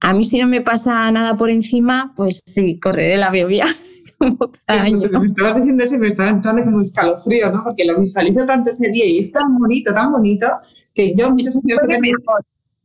a 0.00 0.12
mí 0.12 0.24
si 0.24 0.38
no 0.38 0.46
me 0.46 0.60
pasa 0.60 1.10
nada 1.10 1.36
por 1.36 1.50
encima, 1.50 2.12
pues 2.16 2.42
sí, 2.46 2.78
correré 2.78 3.16
la 3.16 3.30
Beovia. 3.30 3.66
me 4.20 5.26
estabas 5.26 5.56
diciendo 5.56 5.84
eso 5.84 5.94
y 5.94 5.98
me 5.98 6.08
estaba 6.08 6.30
entrando 6.30 6.64
como 6.64 6.76
un 6.76 6.82
escalofrío, 6.82 7.52
¿no? 7.52 7.64
Porque 7.64 7.84
lo 7.84 7.98
visualizo 7.98 8.44
tanto 8.46 8.70
ese 8.70 8.88
día 8.90 9.06
y 9.06 9.18
es 9.18 9.32
tan 9.32 9.56
bonito, 9.58 9.94
tan 9.94 10.12
bonito, 10.12 10.46
que 10.94 11.14
yo 11.14 11.30
muchas 11.30 11.54
veces 11.62 11.82
he 11.84 11.86
tenido... 11.86 12.18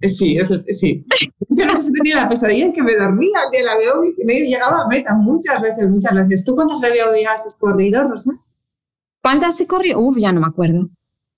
Sí, 0.01 0.37
es, 0.37 0.51
sí. 0.77 1.05
Muchas 1.47 1.73
veces 1.73 1.89
he 1.89 1.93
tenido 1.93 2.17
la 2.17 2.29
pesadilla 2.29 2.67
de 2.67 2.73
que 2.73 2.83
me 2.83 2.95
dormía 2.95 3.39
al 3.45 3.51
día 3.51 3.61
de 3.61 3.65
la 3.65 3.75
BO 3.75 4.03
y 4.03 4.25
no 4.25 4.33
llegaba 4.33 4.83
a 4.83 4.87
meta. 4.87 5.15
Muchas 5.15 5.61
veces, 5.61 5.89
muchas 5.89 6.13
veces. 6.13 6.45
¿Tú 6.45 6.55
cuántas 6.55 6.81
BO 6.81 7.29
has 7.29 7.57
corrido, 7.57 8.07
Rosa? 8.09 8.33
¿Cuántas 9.21 9.59
he 9.61 9.67
corrido? 9.67 10.01
Uf, 10.01 10.17
ya 10.17 10.33
no 10.33 10.41
me 10.41 10.47
acuerdo. 10.47 10.89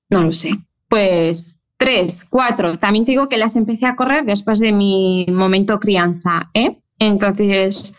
No 0.09 0.23
lo 0.23 0.31
sé. 0.31 0.49
Pues 0.89 1.63
tres, 1.77 2.25
cuatro. 2.27 2.75
También 2.77 3.05
te 3.05 3.11
digo 3.11 3.29
que 3.29 3.37
las 3.37 3.55
empecé 3.55 3.85
a 3.85 3.95
correr 3.95 4.25
después 4.25 4.59
de 4.59 4.71
mi 4.71 5.27
momento 5.31 5.79
crianza, 5.79 6.49
¿eh? 6.55 6.81
Entonces, 6.97 7.95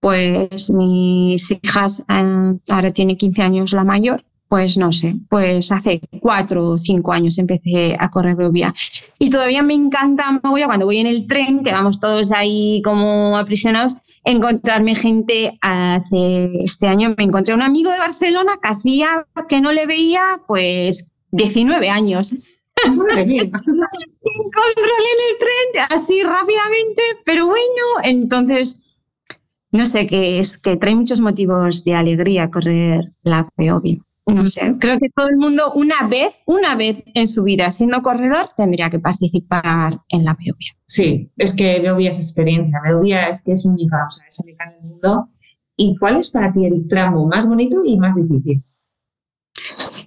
pues 0.00 0.70
mis 0.70 1.50
hijas, 1.50 2.04
eh, 2.08 2.58
ahora 2.68 2.90
tiene 2.92 3.16
15 3.16 3.42
años 3.42 3.72
la 3.72 3.84
mayor, 3.84 4.24
pues 4.48 4.78
no 4.78 4.92
sé, 4.92 5.14
pues 5.28 5.70
hace 5.70 6.00
cuatro 6.20 6.70
o 6.70 6.76
cinco 6.76 7.12
años 7.12 7.38
empecé 7.38 7.96
a 7.98 8.10
correr 8.10 8.36
rubia. 8.36 8.72
Y 9.18 9.28
todavía 9.28 9.62
me 9.62 9.74
encanta 9.74 10.24
cuando 10.40 10.86
voy 10.86 10.98
en 10.98 11.06
el 11.06 11.26
tren, 11.26 11.62
que 11.62 11.72
vamos 11.72 12.00
todos 12.00 12.32
ahí 12.32 12.80
como 12.82 13.36
aprisionados, 13.36 13.94
encontrarme 14.24 14.94
gente. 14.94 15.58
Hace 15.60 16.62
este 16.62 16.88
año 16.88 17.14
me 17.16 17.24
encontré 17.24 17.52
a 17.52 17.56
un 17.56 17.62
amigo 17.62 17.90
de 17.90 17.98
Barcelona 17.98 18.52
que 18.62 18.68
hacía 18.68 19.26
que 19.48 19.60
no 19.60 19.72
le 19.72 19.86
veía 19.86 20.40
pues 20.46 21.12
19 21.32 21.90
años. 21.90 22.36
Controlé 22.84 23.28
en 25.14 25.20
el 25.30 25.38
tren 25.38 25.84
así 25.90 26.22
rápidamente, 26.22 27.02
pero 27.24 27.46
bueno, 27.46 27.84
entonces 28.04 28.87
no 29.70 29.86
sé, 29.86 30.06
que 30.06 30.38
es 30.38 30.60
que 30.60 30.76
trae 30.76 30.94
muchos 30.94 31.20
motivos 31.20 31.84
de 31.84 31.94
alegría 31.94 32.50
correr 32.50 33.12
la 33.22 33.48
Beovia. 33.56 33.98
No 34.26 34.46
sé, 34.46 34.74
creo 34.78 34.98
que 34.98 35.08
todo 35.14 35.28
el 35.28 35.38
mundo 35.38 35.72
una 35.74 36.06
vez, 36.06 36.30
una 36.44 36.74
vez 36.74 37.02
en 37.14 37.26
su 37.26 37.44
vida 37.44 37.70
siendo 37.70 38.02
corredor 38.02 38.50
tendría 38.56 38.90
que 38.90 38.98
participar 38.98 40.00
en 40.10 40.24
la 40.24 40.34
Beovia. 40.34 40.72
Sí, 40.84 41.30
es 41.38 41.56
que 41.56 41.80
Beovia 41.80 42.10
es 42.10 42.18
experiencia, 42.18 42.78
Beovia 42.84 43.28
es 43.28 43.42
que 43.42 43.52
es 43.52 43.64
única, 43.64 44.04
o 44.06 44.10
sea, 44.10 44.26
es 44.28 44.38
única 44.38 44.64
en 44.64 44.84
el 44.84 44.90
mundo. 44.90 45.30
¿Y 45.76 45.96
cuál 45.96 46.18
es 46.18 46.30
para 46.30 46.52
ti 46.52 46.66
el 46.66 46.86
tramo 46.88 47.26
más 47.26 47.48
bonito 47.48 47.78
y 47.84 47.96
más 47.98 48.16
difícil? 48.16 48.62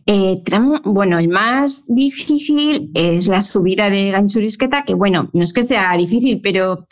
Eh, 0.05 0.41
tramo, 0.43 0.81
bueno, 0.83 1.17
el 1.17 1.29
más 1.29 1.85
difícil 1.87 2.91
es 2.93 3.27
la 3.27 3.41
subida 3.41 3.89
de 3.89 4.11
Ganchurisqueta, 4.11 4.83
que 4.83 4.93
bueno, 4.93 5.29
no 5.33 5.43
es 5.43 5.53
que 5.53 5.63
sea 5.63 5.95
difícil, 5.95 6.41
pero 6.41 6.85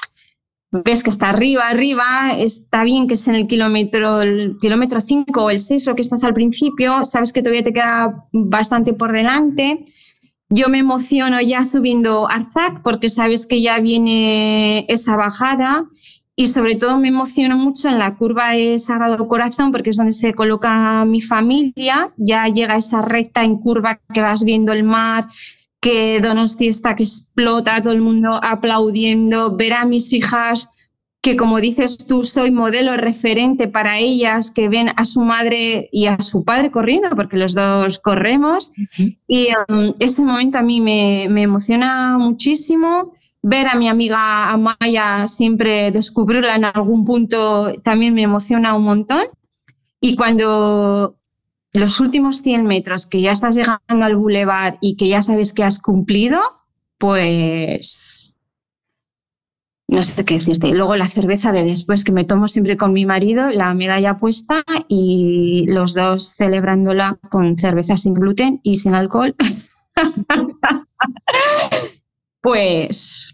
ves 0.72 1.04
que 1.04 1.10
está 1.10 1.30
arriba, 1.30 1.68
arriba, 1.68 2.34
está 2.38 2.84
bien 2.84 3.08
que 3.08 3.16
es 3.16 3.28
en 3.28 3.36
el 3.36 3.48
kilómetro, 3.48 4.20
kilómetro 4.62 5.02
5 5.02 5.44
o 5.44 5.50
el 5.50 5.60
6 5.60 5.88
o 5.88 5.96
que 5.96 6.02
estás 6.02 6.24
al 6.24 6.34
principio, 6.34 7.06
sabes 7.06 7.34
que 7.34 7.42
todavía 7.42 7.64
te 7.64 7.74
queda 7.74 8.26
bastante 8.32 8.94
por 8.94 9.12
delante. 9.12 9.84
Yo 10.50 10.70
me 10.70 10.80
emociono 10.80 11.40
ya 11.42 11.64
subiendo 11.64 12.30
Arzac 12.30 12.82
porque 12.82 13.10
sabes 13.10 13.46
que 13.46 13.62
ya 13.62 13.80
viene 13.80 14.86
esa 14.90 15.16
bajada 15.16 15.86
y 16.36 16.48
sobre 16.48 16.76
todo 16.76 16.98
me 16.98 17.10
emociono 17.10 17.58
mucho 17.58 17.90
en 17.90 18.00
la 18.00 18.16
curva 18.16 18.52
de 18.52 18.80
Sagrado 18.80 19.28
Corazón 19.28 19.72
porque 19.72 19.90
es 19.90 19.98
donde 19.98 20.14
se 20.14 20.34
coloca 20.34 21.04
mi 21.06 21.22
familia, 21.22 22.14
ya 22.18 22.48
llega 22.48 22.78
esa 22.78 23.02
recta 23.02 23.44
en 23.44 23.58
curva 23.58 24.00
que 24.14 24.22
vas 24.22 24.46
viendo 24.46 24.72
el 24.72 24.84
mar, 24.84 25.28
que 25.82 26.20
Donosti 26.22 26.68
está 26.68 26.96
que 26.96 27.04
explota, 27.04 27.82
todo 27.82 27.94
el 27.94 28.02
mundo 28.02 28.40
aplaudiendo, 28.44 29.56
ver 29.56 29.74
a 29.74 29.86
mis 29.86 30.12
hijas 30.14 30.70
que 31.22 31.36
como 31.36 31.60
dices 31.60 32.08
tú, 32.08 32.24
soy 32.24 32.50
modelo 32.52 32.96
referente 32.96 33.68
para 33.68 33.98
ellas, 33.98 34.52
que 34.52 34.70
ven 34.70 34.92
a 34.96 35.04
su 35.04 35.22
madre 35.22 35.90
y 35.92 36.06
a 36.06 36.20
su 36.22 36.46
padre 36.46 36.72
corriendo, 36.72 37.10
porque 37.16 37.38
los 37.38 37.54
dos 37.54 38.00
corremos. 38.00 38.72
Y 39.28 39.50
um, 39.68 39.94
ese 40.00 40.24
momento 40.24 40.60
a 40.60 40.62
mí 40.62 40.80
me, 40.80 41.28
me, 41.30 41.42
emociona 41.42 42.18
muchísimo. 42.18 43.14
Ver 43.42 43.68
a 43.68 43.76
mi 43.76 43.90
amiga 43.90 44.50
Amaya 44.52 45.28
siempre 45.28 45.92
descubrirla 45.92 46.56
en 46.56 46.66
algún 46.66 47.06
punto 47.06 47.74
también 47.84 48.14
me 48.14 48.22
emociona 48.22 48.76
un 48.76 48.84
montón. 48.84 49.24
Y 50.02 50.16
cuando 50.16 51.19
los 51.74 52.00
últimos 52.00 52.42
100 52.42 52.66
metros 52.66 53.06
que 53.06 53.22
ya 53.22 53.32
estás 53.32 53.56
llegando 53.56 54.06
al 54.06 54.16
bulevar 54.16 54.78
y 54.82 54.96
que 54.96 55.08
ya 55.08 55.22
sabes 55.22 55.54
que 55.54 55.64
has 55.64 55.80
cumplido, 55.82 56.40
pues 56.98 58.38
no 59.88 60.04
sé 60.04 60.24
qué 60.24 60.36
decirte. 60.36 60.72
Luego 60.74 60.96
la 60.96 61.08
cerveza 61.08 61.52
de 61.52 61.64
después 61.64 62.04
que 62.04 62.12
me 62.12 62.26
tomo 62.26 62.48
siempre 62.48 62.78
con 62.78 62.94
mi 62.94 63.06
marido, 63.06 63.50
la 63.50 63.74
medalla 63.74 64.18
puesta 64.18 64.64
y 64.88 65.66
los 65.68 65.96
dos 65.96 66.36
celebrándola 66.36 67.20
con 67.30 67.58
cerveza 67.58 67.98
sin 67.98 68.14
gluten 68.14 68.60
y 68.64 68.78
sin 68.78 68.94
alcohol. 68.94 69.36
pues 72.42 73.34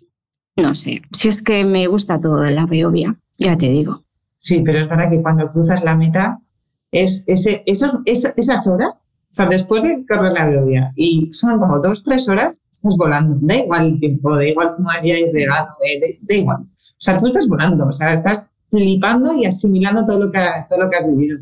no 0.56 0.74
sé, 0.74 1.02
si 1.12 1.28
es 1.28 1.44
que 1.44 1.66
me 1.66 1.88
gusta 1.88 2.20
todo 2.20 2.42
de 2.42 2.52
la 2.52 2.66
Beovia, 2.66 3.18
ya 3.38 3.58
te 3.58 3.70
digo. 3.70 4.06
Sí, 4.40 4.62
pero 4.62 4.80
es 4.80 4.88
verdad 4.88 5.10
que 5.10 5.22
cuando 5.22 5.52
cruzas 5.52 5.84
la 5.84 5.96
meta 5.96 6.40
es 6.96 7.24
ese, 7.28 7.64
esos, 7.66 8.00
esas 8.06 8.68
horas, 8.68 8.94
o 8.94 9.34
sea, 9.36 9.48
después 9.48 9.84
de 9.84 10.06
correr 10.08 10.32
la 10.32 10.50
gloria, 10.50 10.94
y 10.96 11.30
son 11.34 11.60
como 11.60 11.80
dos, 11.80 12.04
tres 12.04 12.30
horas, 12.30 12.66
estás 12.72 12.96
volando, 12.98 13.38
da 13.42 13.56
igual 13.56 13.86
el 13.88 14.00
tiempo, 14.00 14.34
da 14.36 14.48
igual 14.48 14.76
cómo 14.78 14.90
hayas 14.90 15.34
llegado, 15.34 15.68
da, 16.22 16.36
igual. 16.36 16.62
O 16.62 17.00
sea, 17.00 17.18
tú 17.18 17.28
estás 17.28 17.48
volando, 17.48 17.86
o 17.88 17.92
sea, 17.92 18.14
estás 18.14 18.54
flipando 18.70 19.34
y 19.34 19.46
asimilando 19.46 20.06
todo 20.06 20.26
lo 20.26 20.32
que, 20.32 20.40
todo 20.70 20.80
lo 20.80 20.90
que 20.90 20.96
has 20.96 21.08
vivido. 21.08 21.40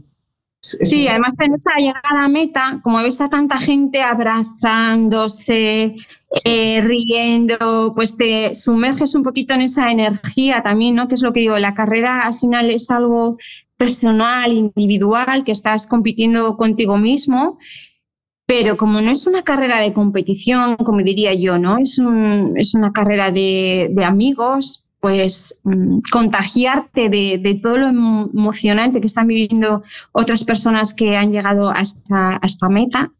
Sí, 0.63 1.07
además 1.09 1.35
en 1.39 1.53
esa 1.53 1.71
llegada 1.77 2.23
a 2.23 2.29
meta, 2.29 2.79
como 2.81 3.03
ves 3.03 3.19
a 3.19 3.27
tanta 3.27 3.57
gente 3.57 4.01
abrazándose, 4.01 5.93
eh, 6.45 6.81
riendo, 6.81 7.91
pues 7.93 8.15
te 8.15 8.55
sumerges 8.55 9.13
un 9.13 9.23
poquito 9.23 9.53
en 9.53 9.61
esa 9.61 9.91
energía 9.91 10.63
también, 10.63 10.95
¿no? 10.95 11.09
Que 11.09 11.15
es 11.15 11.21
lo 11.21 11.33
que 11.33 11.41
digo, 11.41 11.59
la 11.59 11.73
carrera 11.73 12.21
al 12.21 12.35
final 12.35 12.69
es 12.69 12.89
algo 12.91 13.37
personal, 13.77 14.51
individual, 14.51 15.43
que 15.43 15.51
estás 15.51 15.87
compitiendo 15.87 16.55
contigo 16.57 16.97
mismo, 16.97 17.57
pero 18.45 18.77
como 18.77 19.01
no 19.01 19.11
es 19.11 19.25
una 19.25 19.43
carrera 19.43 19.79
de 19.79 19.93
competición, 19.93 20.75
como 20.77 20.99
diría 20.99 21.33
yo, 21.33 21.57
¿no? 21.57 21.77
Es, 21.77 21.99
es 22.55 22.75
una 22.75 22.91
carrera 22.91 23.31
de, 23.31 23.93
amigos, 24.05 24.85
pues 24.99 25.61
mm, 25.63 25.99
contagiarte 26.11 27.09
de, 27.09 27.59
todo 27.61 27.77
lo 27.77 27.87
emocionante 27.87 28.99
que 28.99 29.07
están 29.07 29.27
viviendo 29.27 29.81
otras 30.11 30.43
personas 30.43 30.93
que 30.93 31.15
han 31.15 31.31
llegado 31.31 31.69
hasta, 31.71 32.39
esta 32.43 32.69
meta, 32.69 33.11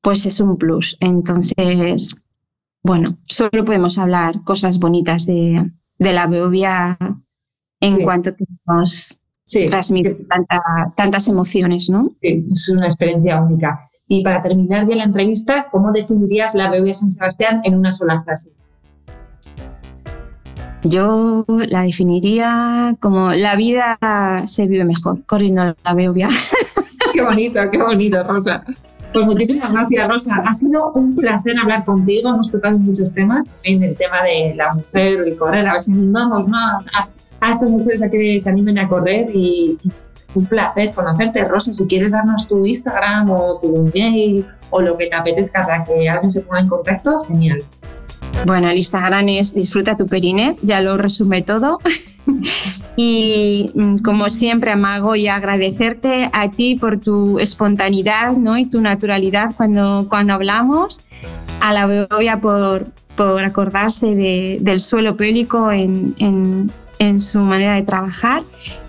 pues 0.00 0.26
es 0.26 0.40
un 0.40 0.56
plus. 0.56 0.96
Entonces, 1.00 2.28
bueno, 2.82 3.18
solo 3.24 3.64
podemos 3.64 3.98
hablar 3.98 4.42
cosas 4.44 4.78
bonitas 4.78 5.26
de, 5.26 5.70
la 5.98 6.26
Beovia 6.28 6.96
en 7.80 8.02
cuanto 8.04 8.36
que 8.36 8.44
nos 8.66 9.17
sí. 9.48 9.66
transmite 9.66 10.16
tantas 10.96 11.28
emociones, 11.28 11.88
¿no? 11.90 12.10
Sí, 12.20 12.46
es 12.52 12.68
una 12.68 12.86
experiencia 12.86 13.40
única. 13.40 13.90
Y 14.06 14.22
para 14.22 14.40
terminar 14.40 14.86
ya 14.88 14.96
la 14.96 15.04
entrevista, 15.04 15.66
¿cómo 15.70 15.92
definirías 15.92 16.54
la 16.54 16.70
Beovia 16.70 16.94
San 16.94 17.10
Sebastián 17.10 17.60
en 17.64 17.76
una 17.76 17.92
sola 17.92 18.22
frase? 18.22 18.52
Yo 20.82 21.44
la 21.68 21.82
definiría 21.82 22.96
como 23.00 23.30
la 23.30 23.56
vida 23.56 23.98
se 24.46 24.66
vive 24.66 24.84
mejor. 24.84 25.24
Corriendo 25.26 25.64
la 25.64 26.12
ya. 26.14 26.28
Qué 27.12 27.22
bonito, 27.22 27.60
qué 27.72 27.78
bonito, 27.78 28.22
Rosa. 28.22 28.62
Pues 29.12 29.24
muchísimas 29.24 29.72
gracias, 29.72 30.08
Rosa. 30.08 30.42
Ha 30.44 30.52
sido 30.52 30.92
un 30.92 31.16
placer 31.16 31.58
hablar 31.58 31.84
contigo. 31.84 32.30
Hemos 32.30 32.52
tocado 32.52 32.78
muchos 32.78 33.12
temas, 33.12 33.44
también 33.46 33.82
el 33.82 33.96
tema 33.96 34.22
de 34.22 34.54
la 34.54 34.74
mujer, 34.74 35.20
el 35.26 35.36
correr. 35.36 35.66
A 35.66 35.72
ver 35.72 35.80
si 35.80 35.92
animamos 35.92 36.46
a, 36.52 37.08
a, 37.40 37.50
estas 37.50 37.70
mujeres 37.70 38.02
a 38.02 38.10
que 38.10 38.38
se 38.38 38.50
animen 38.50 38.78
a 38.78 38.88
correr 38.88 39.28
y, 39.34 39.78
un 40.34 40.46
placer 40.46 40.92
conocerte, 40.92 41.44
Rosa. 41.44 41.72
Si 41.72 41.86
quieres 41.86 42.12
darnos 42.12 42.46
tu 42.46 42.64
Instagram 42.64 43.30
o 43.30 43.58
tu 43.58 43.90
mail 43.94 44.44
o 44.70 44.80
lo 44.82 44.96
que 44.96 45.06
te 45.06 45.16
apetezca 45.16 45.66
para 45.66 45.84
que 45.84 46.08
alguien 46.08 46.30
se 46.30 46.42
ponga 46.42 46.60
en 46.60 46.68
contacto, 46.68 47.18
genial. 47.20 47.62
Bueno, 48.46 48.68
el 48.68 48.76
Instagram 48.76 49.28
es 49.30 49.54
disfruta 49.54 49.96
tu 49.96 50.06
perinet, 50.06 50.58
ya 50.62 50.80
lo 50.80 50.96
resume 50.96 51.42
todo. 51.42 51.80
y 52.96 53.70
mm, 53.74 53.98
como 53.98 54.28
siempre, 54.28 54.72
Amago, 54.72 55.16
y 55.16 55.28
agradecerte 55.28 56.30
a 56.32 56.50
ti 56.50 56.76
por 56.76 57.00
tu 57.00 57.38
espontaneidad 57.38 58.32
¿no? 58.32 58.56
y 58.58 58.66
tu 58.66 58.80
naturalidad 58.80 59.54
cuando, 59.56 60.06
cuando 60.08 60.34
hablamos, 60.34 61.02
a 61.60 61.72
la 61.72 61.86
Beovia 61.86 62.40
por, 62.40 62.86
por 63.16 63.42
acordarse 63.42 64.14
del 64.60 64.80
suelo 64.80 65.16
pélvico 65.16 65.72
en, 65.72 66.14
en, 66.18 66.70
en, 66.98 67.20
su 67.20 67.40
manera 67.40 67.74
de 67.74 67.82
trabajar 67.82 68.42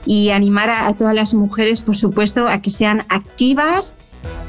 y 0.05 0.29
animar 0.29 0.69
a, 0.69 0.87
a 0.87 0.95
todas 0.95 1.13
las 1.13 1.33
mujeres, 1.33 1.81
por 1.81 1.95
supuesto, 1.95 2.47
a 2.47 2.61
que 2.61 2.69
sean 2.69 3.03
activas 3.09 3.97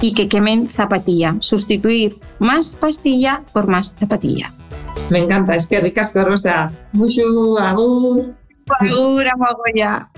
y 0.00 0.14
que 0.14 0.28
quemen 0.28 0.68
zapatilla. 0.68 1.36
Sustituir 1.40 2.18
más 2.38 2.76
pastilla 2.76 3.42
por 3.52 3.66
más 3.66 3.96
zapatilla. 3.96 4.52
Me 5.10 5.20
encanta, 5.20 5.56
es 5.56 5.68
que 5.68 5.80
ricas 5.80 6.14
Rosa. 6.14 6.70
Mucho 6.92 7.58
agur. 7.58 8.34
Agur, 8.78 9.26
amagoya. 9.26 10.08